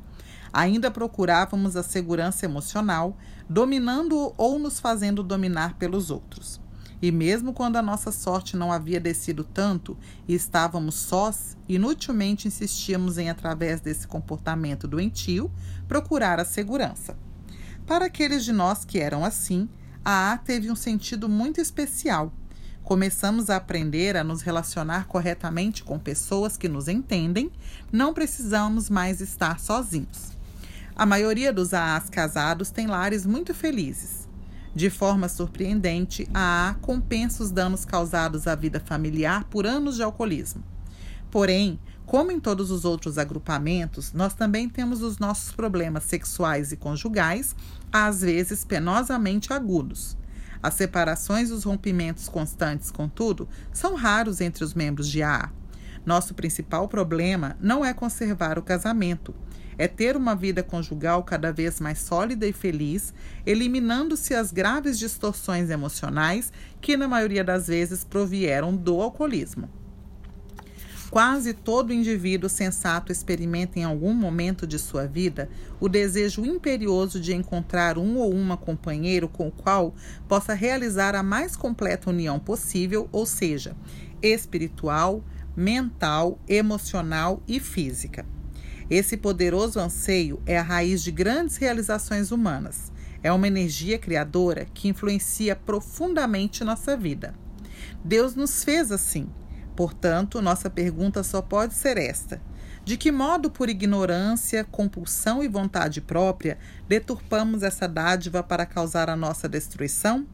Ainda 0.52 0.90
procurávamos 0.90 1.76
a 1.76 1.83
segurança 1.83 2.44
emocional, 2.44 3.16
dominando 3.48 4.33
ou 4.37 4.59
nos 4.59 4.81
fazendo 4.81 5.22
dominar 5.22 5.74
pelos 5.74 6.11
outros. 6.11 6.61
E 7.00 7.12
mesmo 7.12 7.52
quando 7.52 7.76
a 7.76 7.82
nossa 7.82 8.11
sorte 8.11 8.56
não 8.56 8.72
havia 8.72 8.98
descido 8.98 9.44
tanto 9.44 9.96
e 10.26 10.34
estávamos 10.34 10.94
sós, 10.96 11.56
inutilmente 11.68 12.48
insistíamos 12.48 13.18
em, 13.18 13.30
através 13.30 13.80
desse 13.80 14.06
comportamento 14.06 14.88
doentio, 14.88 15.50
procurar 15.87 16.40
a 16.40 16.44
segurança. 16.44 17.16
Para 17.87 18.06
aqueles 18.06 18.44
de 18.44 18.52
nós 18.52 18.84
que 18.84 18.98
eram 18.98 19.24
assim, 19.24 19.68
a 20.04 20.32
A 20.32 20.38
teve 20.38 20.70
um 20.70 20.76
sentido 20.76 21.28
muito 21.28 21.61
especial 21.61 22.32
começamos 22.88 23.50
a 23.50 23.56
aprender 23.56 24.16
a 24.16 24.24
nos 24.24 24.40
relacionar 24.40 25.06
corretamente 25.08 25.84
com 25.84 25.98
pessoas 25.98 26.56
que 26.56 26.70
nos 26.70 26.88
entendem, 26.88 27.52
não 27.92 28.14
precisamos 28.14 28.88
mais 28.88 29.20
estar 29.20 29.61
sozinhos. 29.61 30.32
A 30.96 31.04
maioria 31.04 31.52
dos 31.52 31.74
AAs 31.74 32.08
casados 32.08 32.70
tem 32.70 32.87
lares 32.87 33.26
muito 33.26 33.52
felizes. 33.52 34.28
De 34.79 34.88
forma 34.91 35.29
surpreendente, 35.29 36.29
a 36.33 36.69
AA 36.69 36.75
compensa 36.75 37.43
os 37.43 37.51
danos 37.51 37.85
causados 37.85 38.47
à 38.47 38.55
vida 38.55 38.79
familiar 38.79 39.43
por 39.43 39.67
anos 39.67 39.97
de 39.97 40.05
alcoolismo. 40.05 40.62
Porém, 41.33 41.81
como 42.07 42.31
em 42.31 42.38
todos 42.38 42.71
os 42.71 42.85
outros 42.85 43.19
agrupamentos, 43.19 44.12
nós 44.12 44.35
também 44.35 44.69
temos 44.69 45.03
os 45.03 45.19
nossos 45.19 45.51
problemas 45.51 46.05
sexuais 46.05 46.71
e 46.71 46.77
conjugais, 46.77 47.57
às 47.91 48.21
vezes 48.21 48.64
penosamente 48.64 49.53
agudos. 49.53 50.17
As 50.62 50.75
separações 50.75 51.51
e 51.51 51.55
os 51.55 51.64
rompimentos 51.64 52.29
constantes, 52.29 52.93
contudo, 52.93 53.49
são 53.73 53.97
raros 53.97 54.41
entre 54.41 54.62
os 54.62 54.75
membros 54.75 55.09
de 55.09 55.25
AA. 55.25 55.51
Nosso 56.07 56.35
principal 56.35 56.87
problema 56.87 57.57
não 57.61 57.85
é 57.85 57.93
conservar 57.93 58.61
o 58.61 58.62
casamento, 58.62 59.35
é 59.79 59.87
ter 59.88 60.17
uma 60.17 60.35
vida 60.35 60.62
conjugal 60.62 61.23
cada 61.23 61.53
vez 61.53 61.81
mais 61.81 62.01
sólida 62.01 62.47
e 62.47 62.53
feliz, 62.53 63.14
eliminando-se 63.47 64.35
as 64.35 64.51
graves 64.51 64.99
distorções 64.99 65.71
emocionais 65.71 66.53
que, 66.81 66.97
na 66.97 67.07
maioria 67.07 67.45
das 67.45 67.69
vezes, 67.69 68.03
provieram 68.03 68.77
do 68.77 69.01
alcoolismo. 69.01 69.71
Quase 71.11 71.55
todo 71.55 71.93
indivíduo 71.93 72.51
sensato 72.51 73.11
experimenta 73.11 73.79
em 73.79 73.85
algum 73.85 74.12
momento 74.12 74.67
de 74.67 74.79
sua 74.79 75.07
vida 75.07 75.49
o 75.81 75.88
desejo 75.88 76.45
imperioso 76.45 77.19
de 77.19 77.35
encontrar 77.35 77.97
um 77.97 78.19
ou 78.19 78.31
uma 78.31 78.59
companheiro 78.59 79.27
com 79.27 79.49
o 79.49 79.53
qual 79.53 79.95
possa 80.29 80.53
realizar 80.53 81.14
a 81.14 81.23
mais 81.23 81.57
completa 81.57 82.11
união 82.11 82.38
possível, 82.38 83.09
ou 83.11 83.25
seja, 83.25 83.75
espiritual, 84.21 85.25
mental, 85.57 86.38
emocional 86.47 87.43
e 87.49 87.59
física. 87.59 88.27
Esse 88.90 89.16
poderoso 89.16 89.79
anseio 89.79 90.42
é 90.46 90.59
a 90.59 90.62
raiz 90.62 91.03
de 91.03 91.11
grandes 91.11 91.57
realizações 91.57 92.33
humanas. 92.33 92.90
É 93.22 93.31
uma 93.31 93.46
energia 93.46 93.98
criadora 93.98 94.66
que 94.72 94.88
influencia 94.88 95.55
profundamente 95.55 96.64
nossa 96.64 96.96
vida. 96.96 97.35
Deus 98.03 98.35
nos 98.35 98.64
fez 98.64 98.90
assim. 98.90 99.29
Portanto, 99.77 100.40
nossa 100.40 100.70
pergunta 100.70 101.22
só 101.22 101.42
pode 101.42 101.74
ser 101.74 101.98
esta: 101.98 102.40
de 102.85 102.96
que 102.96 103.12
modo, 103.12 103.51
por 103.51 103.68
ignorância, 103.68 104.64
compulsão 104.64 105.44
e 105.44 105.48
vontade 105.48 106.01
própria, 106.01 106.59
deturpamos 106.88 107.62
essa 107.62 107.87
dádiva 107.87 108.42
para 108.42 108.64
causar 108.64 109.11
a 109.11 109.16
nossa 109.16 109.48
destruição? 109.48 110.27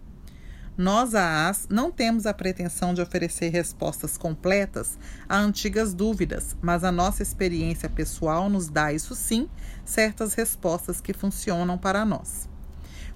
Nós, 0.77 1.15
AAs, 1.15 1.69
não 1.71 1.93
temos 1.93 2.27
a 2.27 2.35
pretensão 2.35 2.93
de 2.93 3.01
oferecer 3.01 3.49
respostas 3.49 4.19
completas 4.19 4.99
a 5.29 5.39
antigas 5.39 5.95
dúvidas, 5.95 6.57
mas 6.61 6.83
a 6.83 6.91
nossa 6.91 7.23
experiência 7.23 7.89
pessoal 7.89 8.51
nos 8.51 8.69
dá, 8.69 8.93
isso 8.93 9.15
sim, 9.15 9.49
certas 9.85 10.35
respostas 10.35 11.01
que 11.01 11.13
funcionam 11.13 11.79
para 11.79 12.05
nós. 12.05 12.49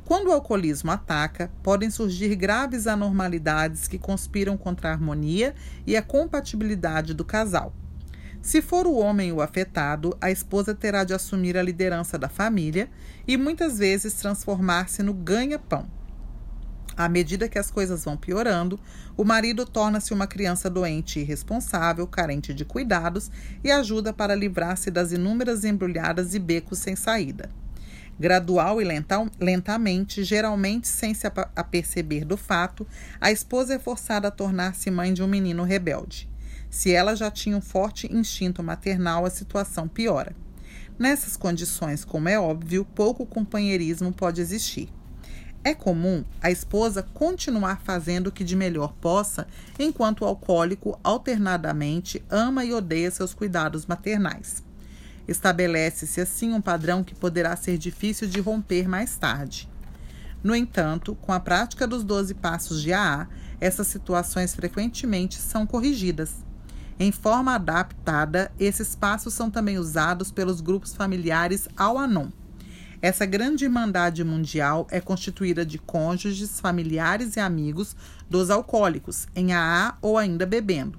Quando 0.05 0.29
o 0.29 0.33
alcoolismo 0.33 0.92
ataca, 0.92 1.51
podem 1.61 1.90
surgir 1.90 2.37
graves 2.37 2.87
anormalidades 2.87 3.88
que 3.88 3.99
conspiram 3.99 4.57
contra 4.57 4.90
a 4.90 4.92
harmonia 4.92 5.53
e 5.85 5.97
a 5.97 6.03
compatibilidade 6.03 7.12
do 7.12 7.25
casal. 7.25 7.75
Se 8.40 8.62
for 8.62 8.87
o 8.87 8.94
homem 8.94 9.33
o 9.33 9.42
afetado, 9.42 10.16
a 10.21 10.31
esposa 10.31 10.77
terá 10.77 11.03
de 11.03 11.12
assumir 11.12 11.59
a 11.59 11.62
liderança 11.62 12.16
da 12.16 12.29
família 12.29 12.88
e 13.27 13.37
muitas 13.37 13.79
vezes 13.79 14.14
transformar-se 14.14 15.03
no 15.03 15.12
ganha-pão 15.12 15.97
à 16.98 17.08
medida 17.08 17.48
que 17.48 17.61
as 17.61 17.70
coisas 17.70 18.04
vão 18.04 18.16
piorando, 18.16 18.78
o 19.16 19.22
marido 19.22 19.64
torna-se 19.64 20.12
uma 20.12 20.26
criança 20.26 20.68
doente 20.68 21.20
e 21.20 21.22
irresponsável, 21.22 22.04
carente 22.08 22.52
de 22.52 22.64
cuidados 22.64 23.30
e 23.62 23.70
ajuda 23.70 24.12
para 24.12 24.34
livrar-se 24.34 24.90
das 24.90 25.12
inúmeras 25.12 25.64
embrulhadas 25.64 26.34
e 26.34 26.40
becos 26.40 26.80
sem 26.80 26.96
saída. 26.96 27.48
Gradual 28.18 28.82
e 28.82 28.84
lenta, 28.84 29.24
lentamente, 29.38 30.24
geralmente 30.24 30.88
sem 30.88 31.14
se 31.14 31.24
aperceber 31.54 32.24
do 32.24 32.37
fato, 32.37 32.84
a 33.20 33.30
esposa 33.30 33.74
é 33.74 33.78
forçada 33.78 34.26
a 34.26 34.32
tornar-se 34.32 34.90
mãe 34.90 35.14
de 35.14 35.22
um 35.22 35.28
menino 35.28 35.62
rebelde. 35.62 36.28
Se 36.68 36.92
ela 36.92 37.14
já 37.14 37.30
tinha 37.30 37.56
um 37.56 37.61
forte 37.61 38.12
instinto 38.12 38.61
maternal, 38.61 39.24
a 39.24 39.30
situação 39.30 39.87
piora. 39.87 40.34
Nessas 40.98 41.37
condições, 41.37 42.04
como 42.04 42.28
é 42.28 42.40
óbvio, 42.40 42.84
pouco 42.84 43.24
companheirismo 43.24 44.12
pode 44.12 44.40
existir. 44.40 44.88
É 45.68 45.74
comum 45.74 46.24
a 46.40 46.50
esposa 46.50 47.02
continuar 47.02 47.83
fazendo 47.83 48.28
o 48.28 48.33
que 48.33 48.42
de 48.42 48.57
melhor 48.57 48.94
possa, 49.02 49.46
enquanto 49.78 50.22
o 50.22 50.24
alcoólico 50.24 50.98
alternadamente 51.04 52.24
ama 52.31 52.64
e 52.64 52.72
odeia 52.72 53.11
seus 53.11 53.35
cuidados 53.35 53.85
maternais. 53.85 54.62
Estabelece-se 55.28 56.22
assim 56.22 56.54
um 56.54 56.61
padrão 56.62 57.04
que 57.04 57.14
poderá 57.14 57.54
ser 57.54 57.76
difícil 57.76 58.26
de 58.26 58.40
romper 58.40 58.88
mais 58.88 59.18
tarde. 59.18 59.68
No 60.42 60.57
entanto, 60.57 61.14
com 61.16 61.35
a 61.35 61.40
prática 61.40 61.87
dos 61.87 62.02
12 62.02 62.33
passos 62.33 62.81
de 62.81 62.94
AA, 62.94 63.28
essas 63.61 63.88
situações 63.88 64.54
frequentemente 64.54 65.37
são 65.37 65.66
corrigidas. 65.66 66.37
Em 66.98 67.12
forma 67.12 67.54
adaptada, 67.54 68.50
esses 68.59 68.96
passos 68.96 69.35
são 69.35 69.50
também 69.50 69.76
usados 69.76 70.33
pelos 70.33 70.62
grupos 70.62 70.94
familiares 70.94 71.68
Al-Anon 71.76 72.31
essa 73.00 73.24
grande 73.24 73.64
irmandade 73.64 74.24
mundial 74.24 74.87
é 74.90 75.00
constituída 75.00 75.64
de 75.64 75.78
cônjuges, 75.78 76.58
familiares 76.58 77.37
e 77.37 77.40
amigos 77.40 77.94
dos 78.28 78.50
alcoólicos, 78.50 79.28
em 79.37 79.52
AA 79.52 79.96
ou 80.02 80.18
ainda 80.18 80.44
bebendo. 80.44 80.98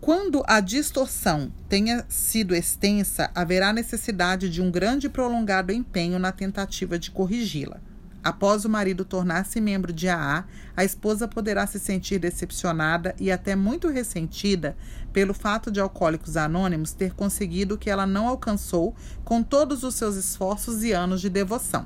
Quando 0.00 0.42
a 0.46 0.60
distorção 0.60 1.50
tenha 1.68 2.04
sido 2.08 2.54
extensa, 2.54 3.30
haverá 3.34 3.72
necessidade 3.72 4.50
de 4.50 4.60
um 4.60 4.70
grande 4.70 5.06
e 5.06 5.10
prolongado 5.10 5.72
empenho 5.72 6.18
na 6.18 6.30
tentativa 6.30 6.98
de 6.98 7.10
corrigi-la. 7.10 7.80
Após 8.24 8.64
o 8.64 8.70
marido 8.70 9.04
tornar-se 9.04 9.60
membro 9.60 9.92
de 9.92 10.08
AA, 10.08 10.46
a 10.74 10.82
esposa 10.82 11.28
poderá 11.28 11.66
se 11.66 11.78
sentir 11.78 12.18
decepcionada 12.18 13.14
e 13.20 13.30
até 13.30 13.54
muito 13.54 13.86
ressentida 13.88 14.74
pelo 15.12 15.34
fato 15.34 15.70
de 15.70 15.78
Alcoólicos 15.78 16.34
Anônimos 16.34 16.92
ter 16.92 17.12
conseguido 17.12 17.74
o 17.74 17.78
que 17.78 17.90
ela 17.90 18.06
não 18.06 18.26
alcançou 18.26 18.96
com 19.26 19.42
todos 19.42 19.82
os 19.82 19.94
seus 19.94 20.16
esforços 20.16 20.82
e 20.82 20.92
anos 20.92 21.20
de 21.20 21.28
devoção. 21.28 21.84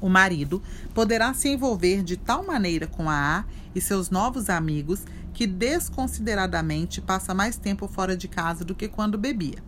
O 0.00 0.08
marido 0.08 0.60
poderá 0.92 1.32
se 1.32 1.48
envolver 1.48 2.02
de 2.02 2.16
tal 2.16 2.44
maneira 2.44 2.88
com 2.88 3.08
AA 3.08 3.44
e 3.76 3.80
seus 3.80 4.10
novos 4.10 4.50
amigos 4.50 5.04
que 5.32 5.46
desconsideradamente 5.46 7.00
passa 7.00 7.32
mais 7.32 7.56
tempo 7.56 7.86
fora 7.86 8.16
de 8.16 8.26
casa 8.26 8.64
do 8.64 8.74
que 8.74 8.88
quando 8.88 9.16
bebia. 9.16 9.62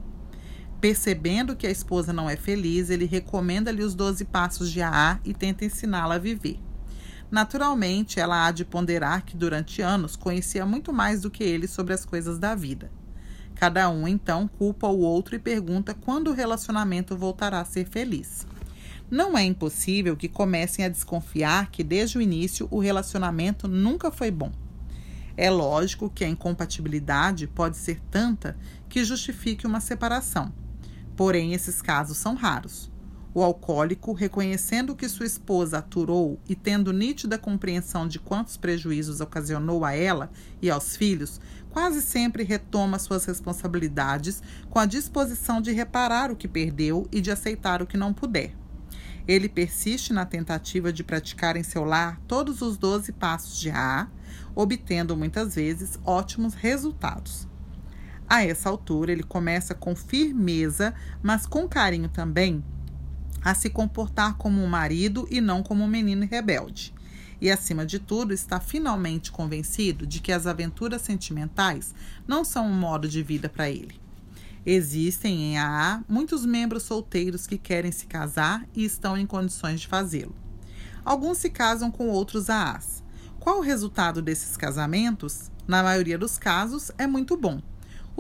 Percebendo 0.81 1.55
que 1.55 1.67
a 1.67 1.71
esposa 1.71 2.11
não 2.11 2.29
é 2.29 2.37
feliz, 2.37 2.89
ele 2.89 3.05
recomenda-lhe 3.05 3.83
os 3.83 3.95
12 3.95 4.25
passos 4.25 4.73
de 4.73 4.81
AA 4.81 5.21
e 5.27 5.35
tenta 5.35 5.63
ensiná-la 5.63 6.15
a 6.15 6.19
viver. 6.19 6.59
Naturalmente, 7.31 8.19
ela 8.19 8.47
há 8.47 8.51
de 8.51 8.65
ponderar 8.65 9.27
que 9.27 9.37
durante 9.37 9.83
anos 9.83 10.17
conhecia 10.17 10.65
muito 10.65 10.91
mais 10.91 11.21
do 11.21 11.31
que 11.31 11.45
ele 11.45 11.69
sobre 11.69 11.93
as 11.93 12.07
coisas 12.07 12.39
da 12.39 12.55
vida. 12.55 12.91
Cada 13.55 13.91
um 13.91 14.09
então 14.09 14.49
culpa 14.49 14.89
o 14.89 15.01
outro 15.01 15.37
e 15.37 15.39
pergunta 15.39 15.93
quando 15.93 16.29
o 16.29 16.35
relacionamento 16.35 17.15
voltará 17.15 17.61
a 17.61 17.65
ser 17.67 17.87
feliz. 17.87 18.47
Não 19.11 19.37
é 19.37 19.45
impossível 19.45 20.17
que 20.17 20.29
comecem 20.29 20.83
a 20.83 20.89
desconfiar 20.89 21.71
que 21.71 21.85
desde 21.85 22.17
o 22.17 22.23
início 22.23 22.67
o 22.71 22.79
relacionamento 22.79 23.69
nunca 23.69 24.11
foi 24.11 24.31
bom. 24.31 24.51
É 25.37 25.51
lógico 25.51 26.09
que 26.09 26.25
a 26.25 26.29
incompatibilidade 26.29 27.47
pode 27.47 27.77
ser 27.77 28.01
tanta 28.11 28.57
que 28.89 29.05
justifique 29.05 29.67
uma 29.67 29.81
separação 29.81 30.51
Porém, 31.21 31.53
esses 31.53 31.83
casos 31.83 32.17
são 32.17 32.35
raros. 32.35 32.91
O 33.35 33.43
alcoólico, 33.43 34.15
reconhecendo 34.15 34.97
que 34.97 35.07
sua 35.07 35.27
esposa 35.27 35.77
aturou 35.77 36.41
e 36.49 36.55
tendo 36.55 36.95
nítida 36.95 37.37
compreensão 37.37 38.09
de 38.09 38.19
quantos 38.19 38.57
prejuízos 38.57 39.21
ocasionou 39.21 39.85
a 39.85 39.93
ela 39.93 40.31
e 40.63 40.71
aos 40.71 40.97
filhos, 40.97 41.39
quase 41.69 42.01
sempre 42.01 42.43
retoma 42.43 42.99
suas 42.99 43.27
responsabilidades 43.27 44.43
com 44.71 44.79
a 44.79 44.87
disposição 44.87 45.61
de 45.61 45.73
reparar 45.73 46.31
o 46.31 46.37
que 46.37 46.49
perdeu 46.49 47.07
e 47.13 47.21
de 47.21 47.31
aceitar 47.31 47.83
o 47.83 47.87
que 47.87 47.99
não 47.99 48.15
puder. 48.15 48.57
Ele 49.29 49.47
persiste 49.47 50.15
na 50.15 50.25
tentativa 50.25 50.91
de 50.91 51.05
praticar 51.05 51.55
em 51.55 51.63
seu 51.63 51.85
lar 51.85 52.19
todos 52.27 52.63
os 52.63 52.79
12 52.79 53.13
passos 53.13 53.61
de 53.61 53.69
A, 53.69 54.09
obtendo 54.55 55.15
muitas 55.15 55.57
vezes 55.57 56.01
ótimos 56.03 56.55
resultados. 56.55 57.50
A 58.31 58.45
essa 58.45 58.69
altura, 58.69 59.11
ele 59.11 59.25
começa 59.25 59.75
com 59.75 59.97
firmeza, 59.97 60.95
mas 61.21 61.47
com 61.47 61.69
carinho 61.69 62.09
também, 62.09 62.63
a 63.43 63.57
se 63.57 63.69
comportar 63.69 64.37
como 64.37 64.63
um 64.63 64.69
marido 64.69 65.27
e 65.29 65.41
não 65.41 65.65
como 65.65 65.83
um 65.83 65.89
menino 65.89 66.25
rebelde. 66.25 66.95
E, 67.41 67.51
acima 67.51 67.85
de 67.85 67.99
tudo, 67.99 68.33
está 68.33 68.61
finalmente 68.61 69.33
convencido 69.33 70.07
de 70.07 70.21
que 70.21 70.31
as 70.31 70.47
aventuras 70.47 71.03
sentimentais 71.03 71.93
não 72.25 72.45
são 72.45 72.69
um 72.69 72.73
modo 72.73 73.09
de 73.09 73.21
vida 73.21 73.49
para 73.49 73.69
ele. 73.69 74.01
Existem 74.65 75.55
em 75.55 75.59
AA 75.59 76.05
muitos 76.09 76.47
membros 76.47 76.85
solteiros 76.85 77.49
que 77.49 77.59
querem 77.59 77.91
se 77.91 78.07
casar 78.07 78.65
e 78.73 78.85
estão 78.85 79.19
em 79.19 79.27
condições 79.27 79.81
de 79.81 79.89
fazê-lo. 79.89 80.37
Alguns 81.05 81.39
se 81.39 81.51
casam 81.51 81.91
com 81.91 82.09
outros 82.09 82.49
AAs. 82.49 83.03
Qual 83.41 83.59
o 83.59 83.63
resultado 83.63 84.23
desses 84.23 84.57
casamentos? 84.57 85.51
Na 85.67 85.83
maioria 85.83 86.17
dos 86.17 86.39
casos, 86.39 86.93
é 86.97 87.09
muito 87.09 87.37
bom. 87.37 87.61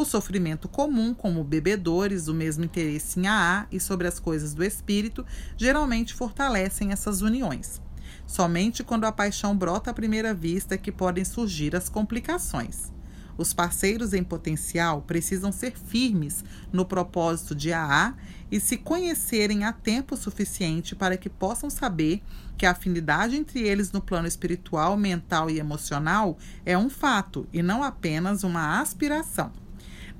O 0.00 0.04
sofrimento 0.06 0.66
comum, 0.66 1.12
como 1.12 1.44
bebedores, 1.44 2.26
o 2.26 2.32
mesmo 2.32 2.64
interesse 2.64 3.20
em 3.20 3.26
AA 3.26 3.66
e 3.70 3.78
sobre 3.78 4.08
as 4.08 4.18
coisas 4.18 4.54
do 4.54 4.64
espírito, 4.64 5.26
geralmente 5.58 6.14
fortalecem 6.14 6.90
essas 6.90 7.20
uniões. 7.20 7.82
Somente 8.26 8.82
quando 8.82 9.04
a 9.04 9.12
paixão 9.12 9.54
brota 9.54 9.90
à 9.90 9.92
primeira 9.92 10.32
vista 10.32 10.74
é 10.74 10.78
que 10.78 10.90
podem 10.90 11.22
surgir 11.22 11.76
as 11.76 11.90
complicações. 11.90 12.90
Os 13.36 13.52
parceiros 13.52 14.14
em 14.14 14.24
potencial 14.24 15.02
precisam 15.02 15.52
ser 15.52 15.76
firmes 15.76 16.42
no 16.72 16.86
propósito 16.86 17.54
de 17.54 17.70
AA 17.70 18.14
e 18.50 18.58
se 18.58 18.78
conhecerem 18.78 19.64
a 19.64 19.72
tempo 19.74 20.16
suficiente 20.16 20.96
para 20.96 21.18
que 21.18 21.28
possam 21.28 21.68
saber 21.68 22.22
que 22.56 22.64
a 22.64 22.70
afinidade 22.70 23.36
entre 23.36 23.60
eles 23.60 23.92
no 23.92 24.00
plano 24.00 24.26
espiritual, 24.26 24.96
mental 24.96 25.50
e 25.50 25.58
emocional 25.58 26.38
é 26.64 26.78
um 26.78 26.88
fato 26.88 27.46
e 27.52 27.62
não 27.62 27.84
apenas 27.84 28.42
uma 28.42 28.80
aspiração 28.80 29.52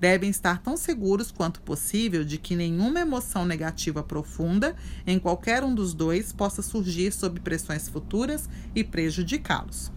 devem 0.01 0.31
estar 0.31 0.63
tão 0.63 0.79
seguros 0.79 1.31
quanto 1.31 1.61
possível 1.61 2.25
de 2.25 2.39
que 2.39 2.57
nenhuma 2.57 3.01
emoção 3.01 3.45
negativa 3.45 4.03
profunda 4.03 4.75
em 5.07 5.19
qualquer 5.19 5.63
um 5.63 5.75
dos 5.75 5.93
dois 5.93 6.33
possa 6.33 6.63
surgir 6.63 7.13
sob 7.13 7.39
pressões 7.41 7.87
futuras 7.87 8.49
e 8.75 8.83
prejudicá-los. 8.83 9.93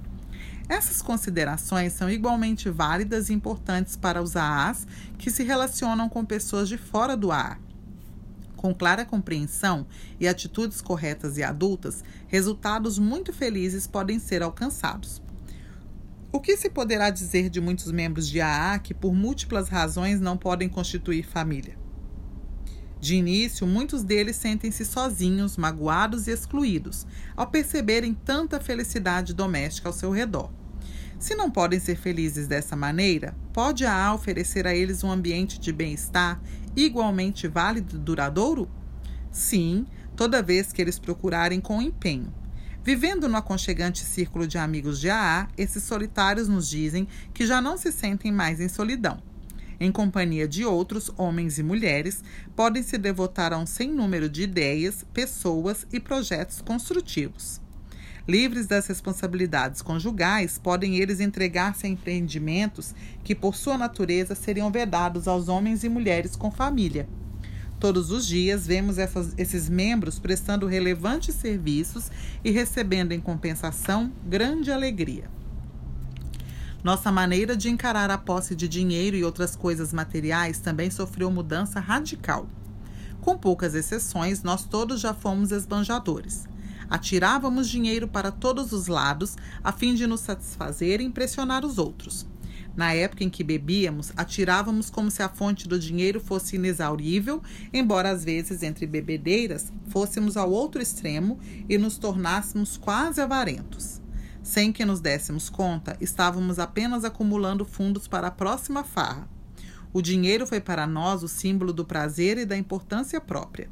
Essas 0.67 1.01
considerações 1.01 1.93
são 1.93 2.09
igualmente 2.09 2.69
válidas 2.69 3.29
e 3.29 3.33
importantes 3.33 3.95
para 3.95 4.21
os 4.21 4.35
AAs 4.35 4.85
que 5.17 5.31
se 5.31 5.43
relacionam 5.43 6.09
com 6.09 6.25
pessoas 6.25 6.67
de 6.67 6.77
fora 6.77 7.15
do 7.15 7.31
AA. 7.31 7.57
Com 8.57 8.73
clara 8.73 9.05
compreensão 9.05 9.85
e 10.19 10.27
atitudes 10.27 10.81
corretas 10.81 11.37
e 11.37 11.43
adultas, 11.43 12.03
resultados 12.27 12.97
muito 12.97 13.33
felizes 13.33 13.87
podem 13.87 14.19
ser 14.19 14.41
alcançados. 14.41 15.22
O 16.35 16.39
que 16.39 16.57
se 16.57 16.67
poderá 16.67 17.11
dizer 17.11 17.47
de 17.47 17.61
muitos 17.61 17.91
membros 17.91 18.27
de 18.27 18.41
AA 18.41 18.79
que, 18.79 18.91
por 18.91 19.13
múltiplas 19.13 19.69
razões, 19.69 20.19
não 20.19 20.35
podem 20.35 20.67
constituir 20.67 21.23
família? 21.23 21.77
De 22.99 23.13
início, 23.13 23.67
muitos 23.67 24.03
deles 24.03 24.37
sentem-se 24.37 24.83
sozinhos, 24.83 25.57
magoados 25.57 26.25
e 26.25 26.31
excluídos, 26.31 27.05
ao 27.37 27.45
perceberem 27.45 28.15
tanta 28.15 28.59
felicidade 28.59 29.31
doméstica 29.31 29.87
ao 29.87 29.93
seu 29.93 30.09
redor. 30.09 30.51
Se 31.19 31.35
não 31.35 31.51
podem 31.51 31.79
ser 31.79 31.97
felizes 31.97 32.47
dessa 32.47 32.75
maneira, 32.75 33.35
pode 33.53 33.85
a 33.85 34.11
oferecer 34.11 34.65
a 34.65 34.73
eles 34.73 35.03
um 35.03 35.11
ambiente 35.11 35.59
de 35.59 35.71
bem-estar 35.71 36.41
igualmente 36.75 37.47
válido 37.47 37.95
e 37.95 37.99
duradouro? 37.99 38.67
Sim, 39.31 39.85
toda 40.15 40.41
vez 40.41 40.73
que 40.73 40.81
eles 40.81 40.97
procurarem 40.97 41.61
com 41.61 41.79
empenho. 41.79 42.33
Vivendo 42.83 43.29
no 43.29 43.37
aconchegante 43.37 44.03
círculo 44.03 44.45
de 44.45 44.57
amigos 44.57 44.99
de 44.99 45.09
AA, 45.09 45.47
esses 45.57 45.83
solitários 45.83 46.47
nos 46.47 46.69
dizem 46.69 47.07
que 47.33 47.45
já 47.45 47.61
não 47.61 47.77
se 47.77 47.91
sentem 47.91 48.31
mais 48.31 48.59
em 48.59 48.67
solidão 48.67 49.21
em 49.79 49.91
companhia 49.91 50.47
de 50.47 50.65
outros 50.65 51.11
homens 51.17 51.59
e 51.59 51.63
mulheres, 51.63 52.23
podem 52.55 52.81
se 52.81 52.97
devotar 52.97 53.51
a 53.53 53.57
um 53.57 53.65
sem 53.65 53.91
número 53.91 54.29
de 54.29 54.43
ideias, 54.43 55.05
pessoas 55.13 55.85
e 55.91 55.99
projetos 55.99 56.61
construtivos. 56.61 57.61
Livres 58.25 58.67
das 58.67 58.87
responsabilidades 58.87 59.81
conjugais, 59.81 60.57
podem 60.57 60.95
eles 60.95 61.19
entregar-se 61.19 61.85
a 61.85 61.89
empreendimentos 61.89 62.95
que, 63.23 63.35
por 63.35 63.55
sua 63.55 63.77
natureza, 63.77 64.33
seriam 64.33 64.71
vedados 64.71 65.27
aos 65.27 65.49
homens 65.49 65.83
e 65.83 65.89
mulheres 65.89 66.35
com 66.35 66.49
família. 66.49 67.07
Todos 67.83 68.11
os 68.11 68.25
dias 68.25 68.65
vemos 68.65 68.97
essas, 68.97 69.33
esses 69.37 69.67
membros 69.67 70.17
prestando 70.17 70.65
relevantes 70.65 71.35
serviços 71.35 72.09
e 72.41 72.49
recebendo 72.49 73.11
em 73.11 73.19
compensação 73.19 74.09
grande 74.25 74.71
alegria. 74.71 75.29
Nossa 76.81 77.11
maneira 77.11 77.57
de 77.57 77.67
encarar 77.67 78.09
a 78.09 78.17
posse 78.17 78.55
de 78.55 78.69
dinheiro 78.69 79.17
e 79.17 79.23
outras 79.25 79.53
coisas 79.53 79.91
materiais 79.91 80.59
também 80.59 80.89
sofreu 80.89 81.29
mudança 81.29 81.81
radical. 81.81 82.47
Com 83.19 83.37
poucas 83.37 83.75
exceções, 83.75 84.43
nós 84.43 84.63
todos 84.63 85.01
já 85.01 85.13
fomos 85.13 85.51
esbanjadores. 85.51 86.47
Atirávamos 86.89 87.67
dinheiro 87.67 88.07
para 88.07 88.31
todos 88.31 88.71
os 88.71 88.87
lados 88.87 89.35
a 89.61 89.73
fim 89.73 89.93
de 89.93 90.07
nos 90.07 90.21
satisfazer 90.21 91.01
e 91.01 91.03
impressionar 91.03 91.65
os 91.65 91.77
outros. 91.77 92.25
Na 92.75 92.93
época 92.93 93.23
em 93.23 93.29
que 93.29 93.43
bebíamos, 93.43 94.11
atirávamos 94.17 94.89
como 94.89 95.11
se 95.11 95.21
a 95.21 95.29
fonte 95.29 95.67
do 95.67 95.79
dinheiro 95.79 96.19
fosse 96.19 96.55
inexaurível, 96.55 97.41
embora 97.71 98.09
às 98.09 98.23
vezes, 98.23 98.63
entre 98.63 98.87
bebedeiras, 98.87 99.71
fôssemos 99.89 100.35
ao 100.35 100.49
outro 100.49 100.81
extremo 100.81 101.39
e 101.69 101.77
nos 101.77 101.97
tornássemos 101.97 102.75
quase 102.77 103.21
avarentos. 103.21 104.01
Sem 104.41 104.73
que 104.73 104.83
nos 104.83 104.99
dessemos 104.99 105.49
conta, 105.49 105.95
estávamos 106.01 106.59
apenas 106.59 107.05
acumulando 107.05 107.63
fundos 107.63 108.07
para 108.07 108.27
a 108.27 108.31
próxima 108.31 108.83
farra. 108.83 109.29
O 109.93 110.01
dinheiro 110.01 110.47
foi 110.47 110.59
para 110.59 110.87
nós 110.87 111.21
o 111.21 111.27
símbolo 111.27 111.71
do 111.71 111.85
prazer 111.85 112.39
e 112.39 112.45
da 112.45 112.57
importância 112.57 113.21
própria. 113.21 113.69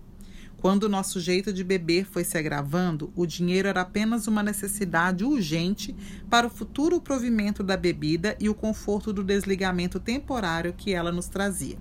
Quando 0.61 0.83
o 0.83 0.89
nosso 0.89 1.19
jeito 1.19 1.51
de 1.51 1.63
beber 1.63 2.05
foi 2.05 2.23
se 2.23 2.37
agravando, 2.37 3.11
o 3.15 3.25
dinheiro 3.25 3.67
era 3.67 3.81
apenas 3.81 4.27
uma 4.27 4.43
necessidade 4.43 5.25
urgente 5.25 5.95
para 6.29 6.45
o 6.45 6.51
futuro 6.51 7.01
provimento 7.01 7.63
da 7.63 7.75
bebida 7.75 8.37
e 8.39 8.47
o 8.47 8.53
conforto 8.53 9.11
do 9.11 9.23
desligamento 9.23 9.99
temporário 9.99 10.71
que 10.71 10.93
ela 10.93 11.11
nos 11.11 11.27
trazia. 11.27 11.79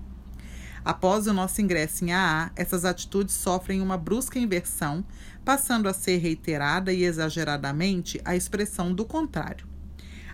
Após 0.83 1.27
o 1.27 1.35
nosso 1.35 1.61
ingresso 1.61 2.07
em 2.07 2.13
AA, 2.13 2.53
essas 2.57 2.87
atitudes 2.87 3.35
sofrem 3.35 3.83
uma 3.83 3.99
brusca 3.99 4.39
inversão, 4.39 5.05
passando 5.45 5.87
a 5.87 5.93
ser 5.93 6.17
reiterada 6.17 6.91
e 6.91 7.05
exageradamente 7.05 8.19
a 8.25 8.35
expressão 8.35 8.95
do 8.95 9.05
contrário. 9.05 9.69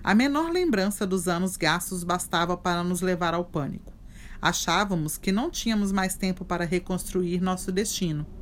A 0.05 0.15
menor 0.15 0.53
lembrança 0.53 1.05
dos 1.05 1.27
anos 1.27 1.57
gastos 1.57 2.05
bastava 2.05 2.57
para 2.57 2.85
nos 2.85 3.01
levar 3.01 3.35
ao 3.35 3.45
pânico. 3.45 3.93
Achávamos 4.41 5.19
que 5.19 5.33
não 5.33 5.51
tínhamos 5.51 5.91
mais 5.91 6.17
tempo 6.17 6.45
para 6.45 6.65
reconstruir 6.65 7.41
nosso 7.41 7.73
destino. 7.73 8.36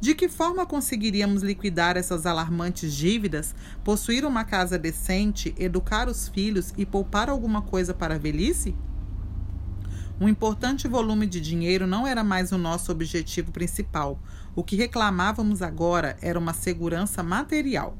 De 0.00 0.14
que 0.14 0.30
forma 0.30 0.64
conseguiríamos 0.64 1.42
liquidar 1.42 1.98
essas 1.98 2.24
alarmantes 2.24 2.94
dívidas, 2.94 3.54
possuir 3.84 4.24
uma 4.24 4.44
casa 4.44 4.78
decente, 4.78 5.54
educar 5.58 6.08
os 6.08 6.26
filhos 6.26 6.72
e 6.78 6.86
poupar 6.86 7.28
alguma 7.28 7.60
coisa 7.60 7.92
para 7.92 8.14
a 8.14 8.18
velhice? 8.18 8.74
Um 10.18 10.26
importante 10.26 10.88
volume 10.88 11.26
de 11.26 11.38
dinheiro 11.38 11.86
não 11.86 12.06
era 12.06 12.24
mais 12.24 12.50
o 12.50 12.56
nosso 12.56 12.90
objetivo 12.90 13.52
principal. 13.52 14.18
O 14.56 14.64
que 14.64 14.74
reclamávamos 14.74 15.60
agora 15.60 16.16
era 16.22 16.38
uma 16.38 16.54
segurança 16.54 17.22
material. 17.22 17.94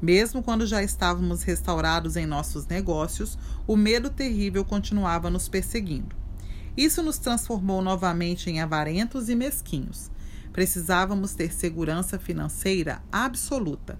Mesmo 0.00 0.40
quando 0.40 0.66
já 0.66 0.84
estávamos 0.84 1.42
restaurados 1.42 2.16
em 2.16 2.26
nossos 2.26 2.66
negócios, 2.66 3.36
o 3.66 3.76
medo 3.76 4.08
terrível 4.08 4.64
continuava 4.64 5.30
nos 5.30 5.48
perseguindo. 5.48 6.14
Isso 6.76 7.02
nos 7.02 7.18
transformou 7.18 7.82
novamente 7.82 8.50
em 8.50 8.60
avarentos 8.60 9.28
e 9.28 9.34
mesquinhos. 9.34 10.10
Precisávamos 10.54 11.34
ter 11.34 11.52
segurança 11.52 12.18
financeira 12.18 13.02
absoluta. 13.12 13.98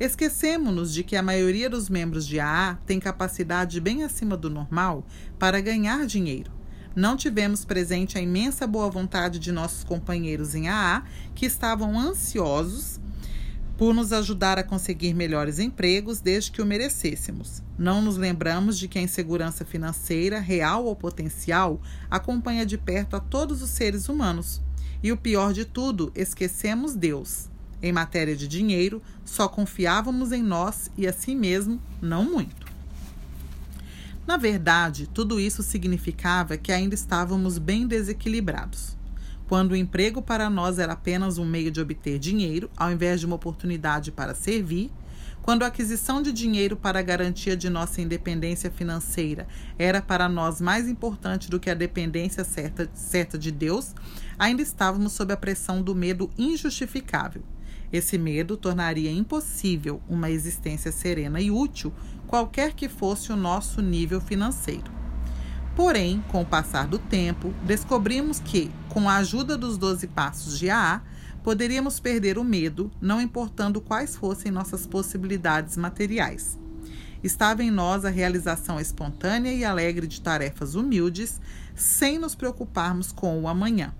Esquecemos-nos 0.00 0.94
de 0.94 1.04
que 1.04 1.16
a 1.16 1.22
maioria 1.22 1.68
dos 1.68 1.90
membros 1.90 2.26
de 2.26 2.40
AA 2.40 2.78
tem 2.86 2.98
capacidade 2.98 3.78
bem 3.78 4.02
acima 4.02 4.38
do 4.38 4.48
normal 4.48 5.04
para 5.38 5.60
ganhar 5.60 6.06
dinheiro 6.06 6.58
não 6.94 7.16
tivemos 7.16 7.64
presente 7.64 8.18
a 8.18 8.20
imensa 8.20 8.66
boa 8.66 8.90
vontade 8.90 9.38
de 9.38 9.52
nossos 9.52 9.84
companheiros 9.84 10.54
em 10.54 10.68
AA, 10.68 11.04
que 11.34 11.46
estavam 11.46 11.98
ansiosos 11.98 12.98
por 13.76 13.94
nos 13.94 14.12
ajudar 14.12 14.58
a 14.58 14.64
conseguir 14.64 15.14
melhores 15.14 15.58
empregos 15.58 16.20
desde 16.20 16.50
que 16.50 16.60
o 16.60 16.66
merecêssemos. 16.66 17.62
Não 17.78 18.02
nos 18.02 18.16
lembramos 18.16 18.78
de 18.78 18.88
que 18.88 18.98
a 18.98 19.02
insegurança 19.02 19.64
financeira, 19.64 20.38
real 20.38 20.84
ou 20.84 20.94
potencial, 20.94 21.80
acompanha 22.10 22.66
de 22.66 22.76
perto 22.76 23.16
a 23.16 23.20
todos 23.20 23.62
os 23.62 23.70
seres 23.70 24.08
humanos. 24.08 24.60
E 25.02 25.10
o 25.10 25.16
pior 25.16 25.52
de 25.52 25.64
tudo, 25.64 26.12
esquecemos 26.14 26.94
Deus. 26.94 27.48
Em 27.82 27.92
matéria 27.92 28.36
de 28.36 28.46
dinheiro, 28.46 29.02
só 29.24 29.48
confiávamos 29.48 30.32
em 30.32 30.42
nós 30.42 30.90
e 30.96 31.06
assim 31.06 31.34
mesmo 31.34 31.80
não 32.02 32.24
muito. 32.24 32.66
Na 34.26 34.36
verdade, 34.36 35.08
tudo 35.08 35.40
isso 35.40 35.62
significava 35.62 36.56
que 36.56 36.70
ainda 36.70 36.94
estávamos 36.94 37.56
bem 37.56 37.86
desequilibrados. 37.86 38.96
Quando 39.48 39.72
o 39.72 39.76
emprego 39.76 40.22
para 40.22 40.48
nós 40.48 40.78
era 40.78 40.92
apenas 40.92 41.38
um 41.38 41.44
meio 41.44 41.70
de 41.70 41.80
obter 41.80 42.18
dinheiro, 42.18 42.70
ao 42.76 42.92
invés 42.92 43.18
de 43.18 43.26
uma 43.26 43.34
oportunidade 43.34 44.12
para 44.12 44.34
servir, 44.34 44.92
quando 45.42 45.62
a 45.62 45.66
aquisição 45.66 46.22
de 46.22 46.32
dinheiro 46.32 46.76
para 46.76 46.98
a 46.98 47.02
garantia 47.02 47.56
de 47.56 47.68
nossa 47.68 48.00
independência 48.00 48.70
financeira 48.70 49.48
era 49.78 50.00
para 50.00 50.28
nós 50.28 50.60
mais 50.60 50.88
importante 50.88 51.50
do 51.50 51.58
que 51.58 51.70
a 51.70 51.74
dependência 51.74 52.44
certa, 52.44 52.88
certa 52.94 53.38
de 53.38 53.50
Deus, 53.50 53.94
ainda 54.40 54.62
estávamos 54.62 55.12
sob 55.12 55.34
a 55.34 55.36
pressão 55.36 55.82
do 55.82 55.94
medo 55.94 56.30
injustificável. 56.38 57.42
Esse 57.92 58.16
medo 58.16 58.56
tornaria 58.56 59.12
impossível 59.12 60.00
uma 60.08 60.30
existência 60.30 60.90
serena 60.90 61.42
e 61.42 61.50
útil, 61.50 61.92
qualquer 62.26 62.72
que 62.72 62.88
fosse 62.88 63.30
o 63.30 63.36
nosso 63.36 63.82
nível 63.82 64.18
financeiro. 64.18 64.90
Porém, 65.76 66.24
com 66.28 66.40
o 66.40 66.46
passar 66.46 66.86
do 66.86 66.98
tempo, 66.98 67.52
descobrimos 67.64 68.40
que, 68.40 68.70
com 68.88 69.10
a 69.10 69.16
ajuda 69.16 69.58
dos 69.58 69.76
12 69.76 70.06
passos 70.06 70.58
de 70.58 70.70
AA, 70.70 71.02
poderíamos 71.42 72.00
perder 72.00 72.38
o 72.38 72.44
medo, 72.44 72.90
não 72.98 73.20
importando 73.20 73.78
quais 73.78 74.16
fossem 74.16 74.50
nossas 74.50 74.86
possibilidades 74.86 75.76
materiais. 75.76 76.58
Estava 77.22 77.62
em 77.62 77.70
nós 77.70 78.06
a 78.06 78.10
realização 78.10 78.80
espontânea 78.80 79.52
e 79.52 79.66
alegre 79.66 80.06
de 80.06 80.22
tarefas 80.22 80.74
humildes, 80.74 81.38
sem 81.74 82.18
nos 82.18 82.34
preocuparmos 82.34 83.12
com 83.12 83.42
o 83.42 83.46
amanhã. 83.48 83.92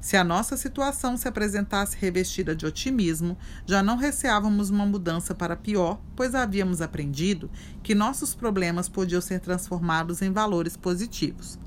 Se 0.00 0.16
a 0.16 0.24
nossa 0.24 0.56
situação 0.56 1.14
se 1.14 1.28
apresentasse 1.28 1.94
revestida 1.98 2.56
de 2.56 2.64
otimismo, 2.64 3.36
já 3.66 3.82
não 3.82 3.98
receávamos 3.98 4.70
uma 4.70 4.86
mudança 4.86 5.34
para 5.34 5.54
pior, 5.54 6.00
pois 6.16 6.34
havíamos 6.34 6.80
aprendido 6.80 7.50
que 7.82 7.94
nossos 7.94 8.34
problemas 8.34 8.88
podiam 8.88 9.20
ser 9.20 9.40
transformados 9.40 10.22
em 10.22 10.32
valores 10.32 10.74
positivos. 10.74 11.58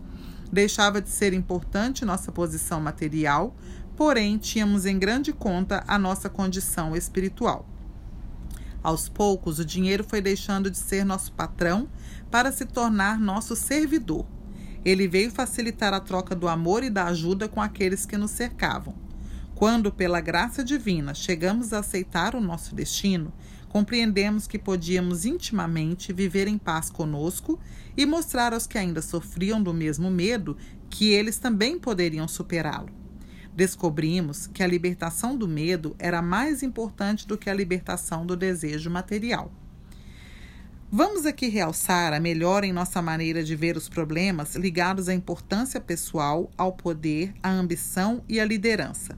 Deixava 0.51 0.99
de 0.99 1.09
ser 1.09 1.31
importante 1.31 2.03
nossa 2.03 2.31
posição 2.31 2.81
material, 2.81 3.55
porém 3.95 4.39
tínhamos 4.39 4.87
em 4.87 4.97
grande 4.97 5.31
conta 5.31 5.83
a 5.87 5.99
nossa 5.99 6.27
condição 6.27 6.95
espiritual. 6.95 7.67
Aos 8.81 9.07
poucos, 9.07 9.59
o 9.59 9.65
dinheiro 9.65 10.03
foi 10.03 10.21
deixando 10.21 10.71
de 10.71 10.77
ser 10.77 11.05
nosso 11.05 11.31
patrão 11.33 11.87
para 12.31 12.51
se 12.51 12.65
tornar 12.65 13.19
nosso 13.19 13.55
servidor 13.55 14.25
ele 14.85 15.07
veio 15.07 15.31
facilitar 15.31 15.93
a 15.93 15.99
troca 15.99 16.35
do 16.35 16.47
amor 16.47 16.83
e 16.83 16.89
da 16.89 17.05
ajuda 17.05 17.47
com 17.47 17.61
aqueles 17.61 18.05
que 18.05 18.17
nos 18.17 18.31
cercavam. 18.31 18.93
Quando, 19.55 19.91
pela 19.91 20.19
graça 20.19 20.63
divina, 20.63 21.13
chegamos 21.13 21.71
a 21.71 21.79
aceitar 21.79 22.35
o 22.35 22.41
nosso 22.41 22.75
destino, 22.75 23.31
compreendemos 23.69 24.45
que 24.45 24.59
podíamos 24.59 25.25
intimamente 25.25 26.11
viver 26.11 26.47
em 26.47 26.57
paz 26.57 26.89
conosco 26.89 27.59
e 27.95 28.05
mostrar 28.05 28.53
aos 28.53 28.67
que 28.67 28.77
ainda 28.77 29.01
sofriam 29.01 29.61
do 29.61 29.73
mesmo 29.73 30.11
medo 30.11 30.57
que 30.89 31.11
eles 31.11 31.37
também 31.37 31.79
poderiam 31.79 32.27
superá-lo. 32.27 32.89
Descobrimos 33.55 34.47
que 34.47 34.63
a 34.63 34.67
libertação 34.67 35.37
do 35.37 35.47
medo 35.47 35.95
era 35.99 36.21
mais 36.21 36.63
importante 36.63 37.27
do 37.27 37.37
que 37.37 37.49
a 37.49 37.53
libertação 37.53 38.25
do 38.25 38.35
desejo 38.35 38.89
material. 38.89 39.51
Vamos 40.95 41.25
aqui 41.25 41.47
realçar 41.47 42.13
a 42.13 42.19
melhora 42.19 42.67
em 42.67 42.71
nossa 42.71 43.01
maneira 43.01 43.43
de 43.43 43.55
ver 43.55 43.75
os 43.75 43.89
problemas 43.89 44.53
ligados 44.53 45.09
à 45.09 45.13
importância 45.15 45.81
pessoal, 45.81 46.51
ao 46.55 46.71
poder, 46.71 47.33
à 47.41 47.49
ambição 47.49 48.23
e 48.29 48.39
à 48.39 48.45
liderança. 48.45 49.17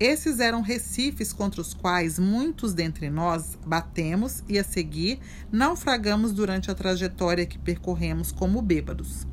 Esses 0.00 0.40
eram 0.40 0.60
recifes 0.60 1.32
contra 1.32 1.60
os 1.60 1.72
quais 1.72 2.18
muitos 2.18 2.74
dentre 2.74 3.08
nós 3.10 3.56
batemos 3.64 4.42
e, 4.48 4.58
a 4.58 4.64
seguir, 4.64 5.20
naufragamos 5.52 6.32
durante 6.32 6.68
a 6.68 6.74
trajetória 6.74 7.46
que 7.46 7.60
percorremos 7.60 8.32
como 8.32 8.60
bêbados. 8.60 9.24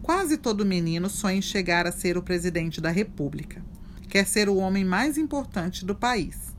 Quase 0.00 0.38
todo 0.38 0.64
menino 0.64 1.10
sonha 1.10 1.36
em 1.36 1.42
chegar 1.42 1.86
a 1.86 1.92
ser 1.92 2.16
o 2.16 2.22
presidente 2.22 2.80
da 2.80 2.88
República. 2.90 3.62
Quer 4.08 4.26
ser 4.26 4.48
o 4.48 4.56
homem 4.56 4.86
mais 4.86 5.18
importante 5.18 5.84
do 5.84 5.94
país. 5.94 6.49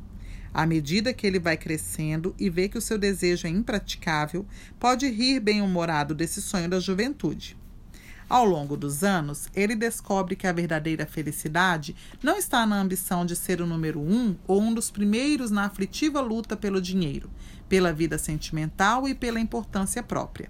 À 0.54 0.66
medida 0.66 1.14
que 1.14 1.26
ele 1.26 1.40
vai 1.40 1.56
crescendo 1.56 2.36
e 2.38 2.50
vê 2.50 2.68
que 2.68 2.78
o 2.78 2.82
seu 2.82 2.98
desejo 2.98 3.48
é 3.48 3.50
impraticável, 3.50 4.46
pode 4.80 5.08
rir 5.10 5.40
bem-humorado 5.40 6.14
desse 6.14 6.42
sonho 6.42 6.70
da 6.70 6.80
juventude. 6.80 7.58
Ao 8.32 8.46
longo 8.46 8.78
dos 8.78 9.04
anos, 9.04 9.50
ele 9.54 9.76
descobre 9.76 10.38
que 10.38 10.48
a 10.48 10.54
verdadeira 10.54 11.06
felicidade 11.06 11.96
não 12.24 12.38
está 12.38 12.66
na 12.66 12.80
ambição 12.80 13.26
de 13.26 13.36
ser 13.36 13.62
o 13.62 13.66
número 13.66 14.00
um 14.00 14.38
ou 14.48 14.62
um 14.62 14.74
dos 14.74 14.90
primeiros 14.90 15.52
na 15.52 15.66
aflitiva 15.66 16.22
luta 16.22 16.56
pelo 16.56 16.82
dinheiro, 16.82 17.30
pela 17.68 17.92
vida 17.92 18.18
sentimental 18.18 19.08
e 19.08 19.14
pela 19.14 19.40
importância 19.40 20.02
própria. 20.02 20.50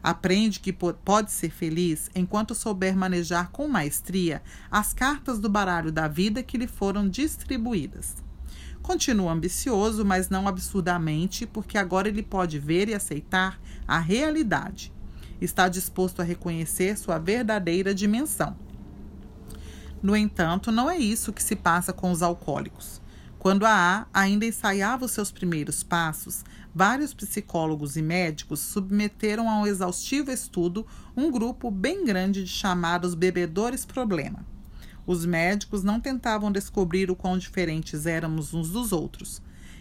Aprende 0.00 0.60
que 0.60 0.72
pode 0.72 1.32
ser 1.32 1.50
feliz 1.50 2.08
enquanto 2.14 2.54
souber 2.54 2.96
manejar 2.96 3.50
com 3.50 3.66
maestria 3.66 4.40
as 4.70 4.92
cartas 4.92 5.40
do 5.40 5.48
baralho 5.48 5.90
da 5.90 6.06
vida 6.06 6.40
que 6.40 6.56
lhe 6.56 6.68
foram 6.68 7.08
distribuídas. 7.08 8.27
Continua 8.88 9.32
ambicioso, 9.32 10.02
mas 10.02 10.30
não 10.30 10.48
absurdamente, 10.48 11.44
porque 11.44 11.76
agora 11.76 12.08
ele 12.08 12.22
pode 12.22 12.58
ver 12.58 12.88
e 12.88 12.94
aceitar 12.94 13.60
a 13.86 13.98
realidade. 13.98 14.90
Está 15.42 15.68
disposto 15.68 16.20
a 16.20 16.24
reconhecer 16.24 16.96
sua 16.96 17.18
verdadeira 17.18 17.94
dimensão. 17.94 18.56
No 20.02 20.16
entanto, 20.16 20.72
não 20.72 20.88
é 20.88 20.96
isso 20.96 21.34
que 21.34 21.42
se 21.42 21.54
passa 21.54 21.92
com 21.92 22.10
os 22.10 22.22
alcoólicos. 22.22 23.02
Quando 23.38 23.66
a 23.66 23.70
A 23.70 24.06
ainda 24.10 24.46
ensaiava 24.46 25.04
os 25.04 25.10
seus 25.12 25.30
primeiros 25.30 25.82
passos, 25.82 26.42
vários 26.74 27.12
psicólogos 27.12 27.94
e 27.94 28.00
médicos 28.00 28.60
submeteram 28.60 29.50
a 29.50 29.60
um 29.60 29.66
exaustivo 29.66 30.30
estudo 30.30 30.86
um 31.14 31.30
grupo 31.30 31.70
bem 31.70 32.06
grande 32.06 32.42
de 32.42 32.50
chamados 32.50 33.14
bebedores 33.14 33.84
problema. 33.84 34.46
Os 35.08 35.24
médicos 35.24 35.82
não 35.82 35.98
tentavam 35.98 36.52
descobrir 36.52 37.10
o 37.10 37.16
quão 37.16 37.38
diferentes 37.38 38.04
éramos 38.04 38.52
uns 38.52 38.68
dos 38.68 38.92
outros. 38.92 39.40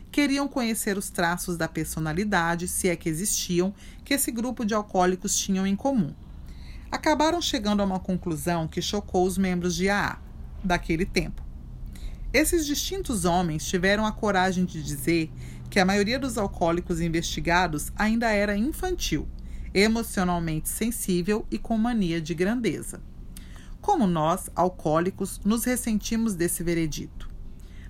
Queriam 0.09 0.47
conhecer 0.47 0.97
os 0.97 1.09
traços 1.09 1.57
da 1.57 1.67
personalidade, 1.67 2.65
se 2.65 2.88
é 2.88 2.95
que 2.95 3.09
existiam, 3.09 3.73
que 4.05 4.13
esse 4.13 4.32
grupo 4.32 4.63
de 4.63 4.73
alcoólicos 4.73 5.36
tinham 5.36 5.67
em 5.67 5.75
comum. 5.75 6.13
Acabaram 6.89 7.41
chegando 7.41 7.82
a 7.82 7.86
uma 7.86 7.99
conclusão 7.99 8.69
que 8.69 8.82
chocou 8.82 9.28
os 9.28 9.38
membros 9.38 9.75
de 9.75 9.89
AA 9.89 10.17
daquele 10.63 11.05
tempo. 11.05 11.43
Esses 12.32 12.65
distintos 12.65 13.25
homens 13.25 13.67
tiveram 13.67 14.05
a 14.05 14.13
coragem 14.13 14.63
de 14.63 14.82
dizer 14.82 15.30
que 15.69 15.78
a 15.78 15.86
maioria 15.86 16.17
dos 16.17 16.38
alcoólicos 16.38 17.01
investigados 17.01 17.91
ainda 17.97 18.32
era 18.32 18.55
infantil, 18.55 19.28
emocionalmente 19.73 20.69
sensível 20.69 21.45
e 21.51 21.57
com 21.57 21.78
mania 21.78 22.21
de 22.21 22.34
grandeza. 22.34 23.01
Como 23.88 24.05
nós, 24.05 24.49
alcoólicos, 24.53 25.39
nos 25.45 25.63
ressentimos 25.63 26.35
desse 26.35 26.61
veredito. 26.61 27.29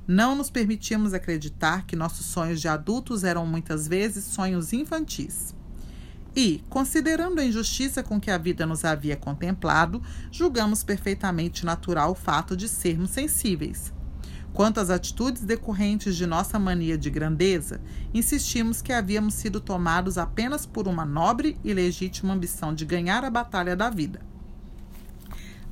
Não 0.08 0.36
nos 0.36 0.48
permitimos 0.48 1.12
acreditar 1.12 1.88
que 1.88 1.96
nossos 1.96 2.28
sonhos 2.28 2.62
de 2.62 2.68
adultos 2.68 3.24
eram 3.24 3.48
muitas 3.48 3.88
vezes 3.88 4.24
sonhos 4.26 4.74
infantis. 4.74 5.56
E, 6.36 6.64
considerando 6.70 7.42
a 7.42 7.44
injustiça 7.44 8.04
com 8.04 8.22
que 8.22 8.30
a 8.30 8.38
vida 8.38 8.64
nos 8.64 8.86
havia 8.86 9.18
contemplado, 9.18 10.00
julgamos 10.32 10.84
perfeitamente 10.84 11.66
natural 11.66 12.12
o 12.12 12.16
fato 12.16 12.56
de 12.56 12.70
sermos 12.70 13.10
sensíveis. 13.10 13.92
Quanto 14.54 14.80
às 14.80 14.92
atitudes 14.92 15.42
decorrentes 15.42 16.16
de 16.16 16.28
nossa 16.28 16.60
mania 16.60 16.96
de 16.96 17.10
grandeza, 17.10 17.82
insistimos 18.14 18.84
que 18.84 18.94
havíamos 18.94 19.34
sido 19.34 19.60
tomados 19.60 20.20
apenas 20.20 20.64
por 20.64 20.88
uma 20.88 21.04
nobre 21.04 21.58
e 21.64 21.74
legítima 21.74 22.36
ambição 22.36 22.72
de 22.72 22.86
ganhar 22.86 23.26
a 23.26 23.32
batalha 23.32 23.76
da 23.76 23.90
vida. 23.90 24.27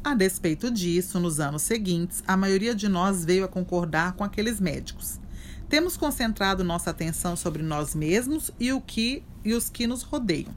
A 0.05 0.13
despeito 0.13 0.69
disso, 0.69 1.19
nos 1.19 1.39
anos 1.39 1.63
seguintes, 1.63 2.23
a 2.27 2.37
maioria 2.37 2.75
de 2.75 2.87
nós 2.87 3.25
veio 3.25 3.43
a 3.43 3.47
concordar 3.47 4.13
com 4.13 4.23
aqueles 4.23 4.59
médicos. 4.59 5.19
Temos 5.67 5.97
concentrado 5.97 6.63
nossa 6.63 6.91
atenção 6.91 7.35
sobre 7.35 7.63
nós 7.63 7.95
mesmos 7.95 8.51
e, 8.59 8.71
o 8.71 8.79
que, 8.79 9.23
e 9.43 9.55
os 9.55 9.67
que 9.67 9.87
nos 9.87 10.03
rodeiam. 10.03 10.53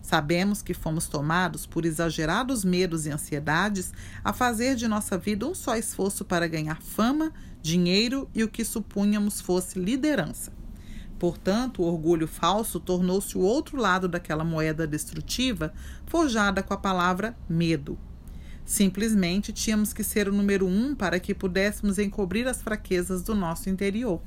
Sabemos 0.00 0.62
que 0.62 0.72
fomos 0.72 1.08
tomados 1.08 1.66
por 1.66 1.84
exagerados 1.84 2.64
medos 2.64 3.04
e 3.04 3.10
ansiedades 3.10 3.92
a 4.22 4.32
fazer 4.32 4.76
de 4.76 4.86
nossa 4.86 5.18
vida 5.18 5.44
um 5.44 5.56
só 5.56 5.74
esforço 5.74 6.24
para 6.24 6.46
ganhar 6.46 6.80
fama, 6.80 7.32
dinheiro 7.60 8.30
e 8.32 8.44
o 8.44 8.48
que 8.48 8.64
supunhamos 8.64 9.40
fosse 9.40 9.76
liderança. 9.76 10.52
Portanto, 11.18 11.82
o 11.82 11.86
orgulho 11.86 12.28
falso 12.28 12.78
tornou-se 12.78 13.36
o 13.36 13.40
outro 13.40 13.76
lado 13.76 14.06
daquela 14.06 14.44
moeda 14.44 14.86
destrutiva 14.86 15.74
forjada 16.06 16.62
com 16.62 16.72
a 16.72 16.78
palavra 16.78 17.36
medo. 17.48 17.98
Simplesmente 18.64 19.52
tínhamos 19.52 19.92
que 19.92 20.02
ser 20.02 20.28
o 20.28 20.32
número 20.32 20.66
um 20.66 20.94
para 20.94 21.20
que 21.20 21.34
pudéssemos 21.34 21.98
encobrir 21.98 22.48
as 22.48 22.62
fraquezas 22.62 23.22
do 23.22 23.34
nosso 23.34 23.68
interior. 23.68 24.20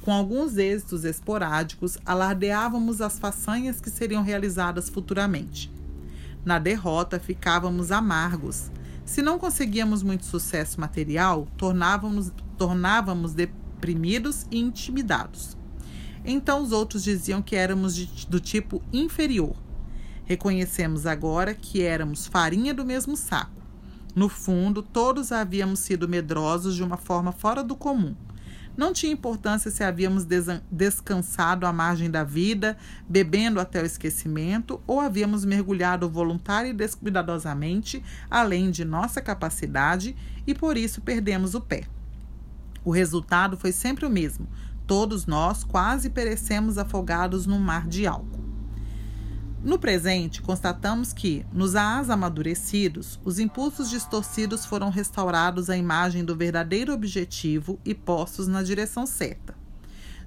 Com 0.00 0.12
alguns 0.12 0.56
êxitos 0.56 1.04
esporádicos, 1.04 1.98
alardeávamos 2.04 3.00
as 3.00 3.18
façanhas 3.18 3.80
que 3.80 3.90
seriam 3.90 4.22
realizadas 4.22 4.88
futuramente. 4.88 5.72
Na 6.44 6.58
derrota, 6.58 7.18
ficávamos 7.18 7.90
amargos. 7.90 8.70
Se 9.04 9.22
não 9.22 9.38
conseguíamos 9.38 10.02
muito 10.02 10.24
sucesso 10.24 10.80
material, 10.80 11.46
tornávamos, 11.56 12.30
tornávamos 12.58 13.32
deprimidos 13.32 14.46
e 14.50 14.58
intimidados. 14.58 15.56
Então 16.24 16.62
os 16.62 16.72
outros 16.72 17.04
diziam 17.04 17.42
que 17.42 17.56
éramos 17.56 17.94
de, 17.94 18.26
do 18.26 18.40
tipo 18.40 18.82
inferior, 18.92 19.54
Reconhecemos 20.24 21.06
agora 21.06 21.54
que 21.54 21.82
éramos 21.82 22.26
farinha 22.26 22.72
do 22.72 22.84
mesmo 22.84 23.16
saco. 23.16 23.62
No 24.14 24.28
fundo, 24.28 24.82
todos 24.82 25.32
havíamos 25.32 25.80
sido 25.80 26.08
medrosos 26.08 26.74
de 26.74 26.82
uma 26.82 26.96
forma 26.96 27.32
fora 27.32 27.62
do 27.62 27.74
comum. 27.74 28.14
Não 28.76 28.92
tinha 28.92 29.12
importância 29.12 29.70
se 29.70 29.84
havíamos 29.84 30.26
descansado 30.70 31.64
à 31.64 31.72
margem 31.72 32.10
da 32.10 32.24
vida, 32.24 32.76
bebendo 33.08 33.60
até 33.60 33.80
o 33.80 33.86
esquecimento, 33.86 34.80
ou 34.86 35.00
havíamos 35.00 35.44
mergulhado 35.44 36.08
voluntária 36.08 36.70
e 36.70 36.74
descuidadosamente 36.74 38.02
além 38.28 38.70
de 38.70 38.84
nossa 38.84 39.20
capacidade 39.20 40.16
e 40.46 40.54
por 40.54 40.76
isso 40.76 41.00
perdemos 41.00 41.54
o 41.54 41.60
pé. 41.60 41.84
O 42.84 42.90
resultado 42.90 43.56
foi 43.56 43.72
sempre 43.72 44.06
o 44.06 44.10
mesmo. 44.10 44.48
Todos 44.86 45.24
nós 45.24 45.64
quase 45.64 46.10
perecemos 46.10 46.76
afogados 46.76 47.46
num 47.46 47.60
mar 47.60 47.86
de 47.86 48.06
álcool. 48.06 48.43
No 49.64 49.78
presente, 49.78 50.42
constatamos 50.42 51.14
que, 51.14 51.46
nos 51.50 51.74
aas 51.74 52.10
amadurecidos, 52.10 53.18
os 53.24 53.38
impulsos 53.38 53.88
distorcidos 53.88 54.66
foram 54.66 54.90
restaurados 54.90 55.70
à 55.70 55.76
imagem 55.76 56.22
do 56.22 56.36
verdadeiro 56.36 56.92
objetivo 56.92 57.80
e 57.82 57.94
postos 57.94 58.46
na 58.46 58.62
direção 58.62 59.06
certa. 59.06 59.54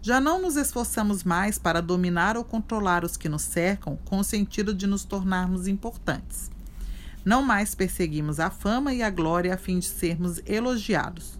Já 0.01 0.19
não 0.19 0.41
nos 0.41 0.55
esforçamos 0.55 1.23
mais 1.23 1.59
para 1.59 1.83
dominar 1.83 2.35
ou 2.35 2.43
controlar 2.43 3.05
os 3.05 3.15
que 3.15 3.29
nos 3.29 3.43
cercam 3.43 3.95
com 4.05 4.17
o 4.17 4.23
sentido 4.23 4.73
de 4.73 4.87
nos 4.87 5.03
tornarmos 5.03 5.67
importantes. 5.67 6.49
Não 7.23 7.43
mais 7.43 7.75
perseguimos 7.75 8.39
a 8.39 8.49
fama 8.49 8.91
e 8.91 9.03
a 9.03 9.09
glória 9.11 9.53
a 9.53 9.57
fim 9.57 9.77
de 9.77 9.85
sermos 9.85 10.41
elogiados 10.47 11.36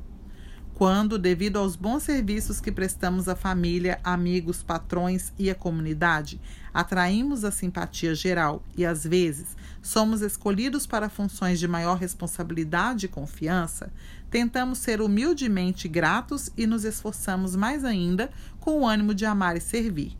quando, 0.77 1.17
devido 1.17 1.57
aos 1.57 1.75
bons 1.75 2.03
serviços 2.03 2.61
que 2.61 2.71
prestamos 2.71 3.27
à 3.27 3.35
família, 3.35 3.99
amigos, 4.03 4.61
patrões 4.61 5.33
e 5.35 5.49
à 5.49 5.55
comunidade, 5.55 6.39
atraímos 6.71 7.43
a 7.43 7.49
simpatia 7.49 8.13
geral 8.13 8.61
e, 8.77 8.85
às 8.85 9.03
vezes, 9.03 9.57
somos 9.81 10.21
escolhidos 10.21 10.85
para 10.85 11.09
funções 11.09 11.57
de 11.57 11.67
maior 11.67 11.97
responsabilidade 11.97 13.07
e 13.07 13.09
confiança, 13.09 13.91
tentamos 14.29 14.77
ser 14.77 15.01
humildemente 15.01 15.87
gratos 15.87 16.51
e 16.55 16.67
nos 16.67 16.83
esforçamos 16.83 17.55
mais 17.55 17.83
ainda 17.83 18.29
com 18.59 18.81
o 18.81 18.87
ânimo 18.87 19.15
de 19.15 19.25
amar 19.25 19.57
e 19.57 19.59
servir. 19.59 20.15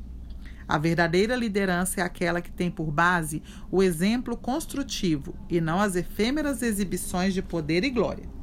A 0.67 0.79
verdadeira 0.79 1.35
liderança 1.35 2.01
é 2.01 2.03
aquela 2.03 2.41
que 2.41 2.49
tem 2.49 2.71
por 2.71 2.89
base 2.89 3.43
o 3.69 3.83
exemplo 3.83 4.35
construtivo 4.35 5.35
e 5.47 5.61
não 5.61 5.79
as 5.79 5.95
efêmeras 5.95 6.63
exibições 6.63 7.35
de 7.35 7.43
poder 7.43 7.83
e 7.83 7.91
glória. 7.91 8.36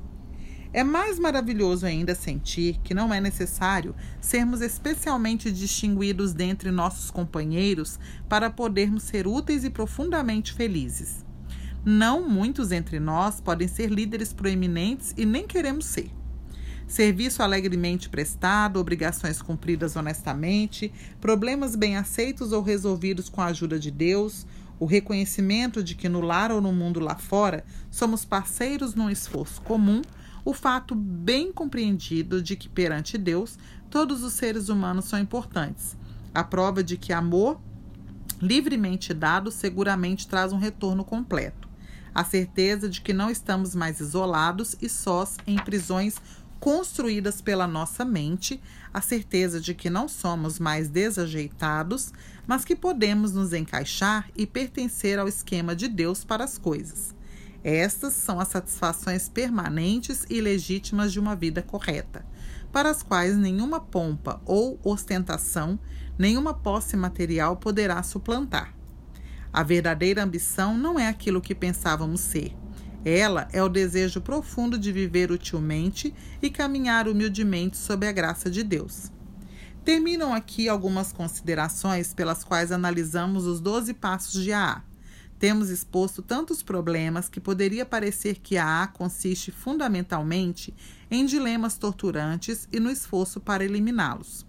É 0.75 0.83
mais 0.83 1.21
maravilhoso 1.21 1.87
ainda 1.87 2.17
sentir 2.17 2.81
que 2.83 2.93
não 2.93 3.15
é 3.15 3.21
necessário 3.21 3.95
sermos 4.21 4.61
especialmente 4.61 5.53
distinguidos 5.53 6.33
dentre 6.33 6.73
nossos 6.73 7.13
companheiros 7.13 7.97
para 8.29 8.51
podermos 8.51 9.05
ser 9.05 9.25
úteis 9.25 9.63
e 9.63 9.71
profundamente 9.71 10.53
felizes. 10.53 11.25
Não 11.85 12.29
muitos 12.29 12.73
entre 12.73 12.99
nós 12.99 13.41
podem 13.41 13.69
ser 13.69 13.89
líderes 13.89 14.33
proeminentes 14.33 15.15
e 15.17 15.25
nem 15.25 15.47
queremos 15.47 15.85
ser. 15.85 16.11
serviço 16.89 17.41
alegremente 17.41 18.09
prestado, 18.09 18.81
obrigações 18.81 19.41
cumpridas 19.41 19.95
honestamente, 19.95 20.93
problemas 21.21 21.77
bem 21.77 21.97
aceitos 21.97 22.51
ou 22.51 22.63
resolvidos 22.63 23.29
com 23.29 23.41
a 23.41 23.47
ajuda 23.47 23.79
de 23.79 23.93
Deus, 23.93 24.45
o 24.81 24.87
reconhecimento 24.87 25.85
de 25.85 25.95
que 25.95 26.09
no 26.09 26.21
lar 26.21 26.51
ou 26.51 26.61
no 26.61 26.73
mundo 26.73 26.99
lá 26.99 27.15
fora 27.15 27.65
somos 27.93 28.25
parceiros 28.25 28.97
num 28.97 29.09
esforço 29.09 29.63
comum, 29.63 30.03
o 30.45 30.53
fato 30.53 30.95
bem 30.95 31.53
compreendido 31.53 32.43
de 32.43 32.55
que 32.55 32.69
perante 32.69 33.17
Deus 33.17 33.59
todos 33.89 34.23
os 34.23 34.35
seres 34.35 34.69
humanos 34.69 35.07
são 35.07 35.19
importantes, 35.19 35.97
a 36.35 36.45
prova 36.45 36.83
de 36.83 36.97
que 36.97 37.13
amor 37.13 37.61
livremente 38.41 39.15
dado 39.15 39.51
seguramente 39.51 40.29
traz 40.29 40.53
um 40.53 40.59
retorno 40.59 41.05
completo, 41.05 41.69
a 42.15 42.25
certeza 42.25 42.89
de 42.89 43.01
que 43.01 43.13
não 43.13 43.31
estamos 43.31 43.75
mais 43.75 44.01
isolados 44.01 44.77
e 44.83 44.89
sós 44.89 45.37
em 45.47 45.57
prisões 45.57 46.21
construídas 46.61 47.41
pela 47.41 47.67
nossa 47.67 48.05
mente, 48.05 48.61
a 48.93 49.01
certeza 49.01 49.61
de 49.61 49.75
que 49.75 49.91
não 49.91 50.09
somos 50.09 50.59
mais 50.59 50.89
desajeitados, 50.89 52.13
mas 52.47 52.65
que 52.65 52.75
podemos 52.75 53.33
nos 53.33 53.53
encaixar 53.53 54.31
e 54.37 54.47
pertencer 54.47 55.19
ao 55.19 55.29
esquema 55.29 55.75
de 55.77 55.89
Deus 55.89 56.25
para 56.25 56.45
as 56.45 56.57
coisas. 56.57 57.15
Estas 57.65 58.13
são 58.13 58.39
as 58.39 58.49
satisfações 58.49 59.27
permanentes 59.27 60.27
e 60.29 60.39
legítimas 60.39 61.11
de 61.11 61.19
uma 61.19 61.35
vida 61.35 61.63
correta, 61.63 62.23
para 62.71 62.91
as 62.91 63.03
quais 63.03 63.35
nenhuma 63.35 63.81
pompa 63.81 64.39
ou 64.45 64.79
ostentação, 64.85 65.81
nenhuma 66.19 66.53
posse 66.53 66.95
material 66.95 67.57
poderá 67.57 68.03
suplantar. 68.03 68.75
A 69.51 69.63
verdadeira 69.63 70.23
ambição 70.23 70.77
não 70.77 70.99
é 70.99 71.09
aquilo 71.09 71.41
que 71.41 71.55
pensávamos 71.55 72.21
ser. 72.21 72.55
Ela 73.03 73.49
é 73.51 73.63
o 73.63 73.69
desejo 73.69 74.21
profundo 74.21 74.77
de 74.77 74.93
viver 74.93 75.31
utilmente 75.31 76.13
e 76.43 76.51
caminhar 76.51 77.09
humildemente 77.09 77.79
sob 77.79 78.07
a 78.07 78.13
graça 78.13 78.51
de 78.51 78.63
Deus. 78.63 79.11
Terminam 79.85 80.35
aqui 80.35 80.69
algumas 80.69 81.13
considerações 81.13 82.13
pelas 82.13 82.45
quais 82.45 82.73
analisamos 82.73 83.47
os 83.47 83.61
12 83.61 83.95
passos 83.95 84.43
de 84.43 84.53
AA. 84.53 84.83
Temos 85.39 85.69
exposto 85.69 86.23
tantos 86.23 86.63
problemas 86.63 87.29
que 87.29 87.41
poderia 87.41 87.85
parecer 87.85 88.37
que 88.37 88.57
a 88.57 88.83
AA 88.83 88.87
consiste 88.89 89.51
fundamentalmente 89.51 90.75
em 91.11 91.27
dilemas 91.27 91.77
torturantes 91.77 92.69
e 92.73 92.81
no 92.81 92.91
esforço 92.91 93.41
para 93.41 93.65
eliminá-los. 93.65 94.47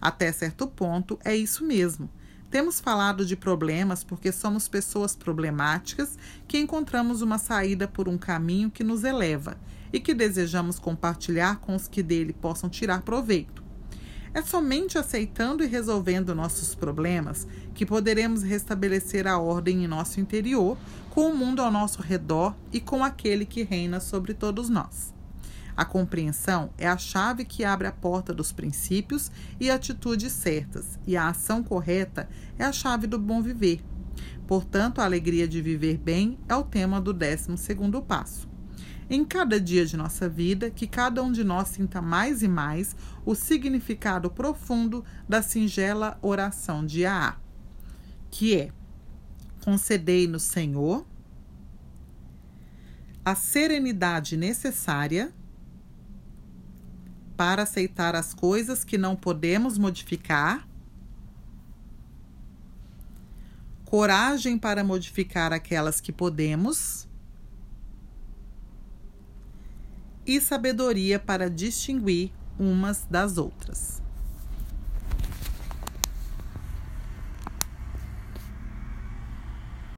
Até 0.00 0.30
certo 0.32 0.66
ponto, 0.66 1.18
é 1.24 1.34
isso 1.34 1.64
mesmo. 1.64 2.10
Temos 2.50 2.80
falado 2.80 3.26
de 3.26 3.36
problemas 3.36 4.04
porque 4.04 4.30
somos 4.30 4.68
pessoas 4.68 5.16
problemáticas 5.16 6.16
que 6.46 6.58
encontramos 6.58 7.20
uma 7.22 7.38
saída 7.38 7.88
por 7.88 8.08
um 8.08 8.16
caminho 8.16 8.70
que 8.70 8.84
nos 8.84 9.04
eleva 9.04 9.58
e 9.92 9.98
que 9.98 10.14
desejamos 10.14 10.78
compartilhar 10.78 11.58
com 11.60 11.74
os 11.74 11.88
que 11.88 12.02
dele 12.02 12.32
possam 12.32 12.68
tirar 12.68 13.02
proveito. 13.02 13.65
É 14.36 14.42
somente 14.42 14.98
aceitando 14.98 15.64
e 15.64 15.66
resolvendo 15.66 16.34
nossos 16.34 16.74
problemas 16.74 17.48
que 17.74 17.86
poderemos 17.86 18.42
restabelecer 18.42 19.26
a 19.26 19.38
ordem 19.38 19.82
em 19.82 19.86
nosso 19.86 20.20
interior, 20.20 20.76
com 21.08 21.30
o 21.30 21.34
mundo 21.34 21.62
ao 21.62 21.70
nosso 21.70 22.02
redor 22.02 22.54
e 22.70 22.78
com 22.78 23.02
aquele 23.02 23.46
que 23.46 23.62
reina 23.62 23.98
sobre 23.98 24.34
todos 24.34 24.68
nós. 24.68 25.14
A 25.74 25.86
compreensão 25.86 26.68
é 26.76 26.86
a 26.86 26.98
chave 26.98 27.46
que 27.46 27.64
abre 27.64 27.86
a 27.86 27.92
porta 27.92 28.34
dos 28.34 28.52
princípios 28.52 29.30
e 29.58 29.70
atitudes 29.70 30.34
certas, 30.34 30.98
e 31.06 31.16
a 31.16 31.28
ação 31.28 31.62
correta 31.62 32.28
é 32.58 32.64
a 32.66 32.72
chave 32.72 33.06
do 33.06 33.18
bom 33.18 33.40
viver. 33.40 33.82
Portanto, 34.46 35.00
a 35.00 35.04
alegria 35.06 35.48
de 35.48 35.62
viver 35.62 35.96
bem 35.96 36.38
é 36.46 36.54
o 36.54 36.62
tema 36.62 37.00
do 37.00 37.14
12 37.14 37.56
segundo 37.56 38.02
passo 38.02 38.54
em 39.08 39.24
cada 39.24 39.60
dia 39.60 39.86
de 39.86 39.96
nossa 39.96 40.28
vida, 40.28 40.70
que 40.70 40.86
cada 40.86 41.22
um 41.22 41.30
de 41.30 41.44
nós 41.44 41.68
sinta 41.68 42.02
mais 42.02 42.42
e 42.42 42.48
mais 42.48 42.96
o 43.24 43.34
significado 43.34 44.30
profundo 44.30 45.04
da 45.28 45.42
singela 45.42 46.18
oração 46.20 46.84
de 46.84 47.06
AA, 47.06 47.36
que 48.30 48.56
é: 48.56 48.72
concedei-nos, 49.64 50.42
Senhor, 50.42 51.06
a 53.24 53.34
serenidade 53.34 54.36
necessária 54.36 55.32
para 57.36 57.62
aceitar 57.62 58.16
as 58.16 58.32
coisas 58.32 58.82
que 58.82 58.96
não 58.96 59.14
podemos 59.14 59.76
modificar, 59.76 60.66
coragem 63.84 64.58
para 64.58 64.82
modificar 64.82 65.52
aquelas 65.52 66.00
que 66.00 66.12
podemos 66.12 67.05
e 70.26 70.40
sabedoria 70.40 71.18
para 71.18 71.48
distinguir 71.48 72.32
umas 72.58 73.06
das 73.10 73.38
outras. 73.38 74.02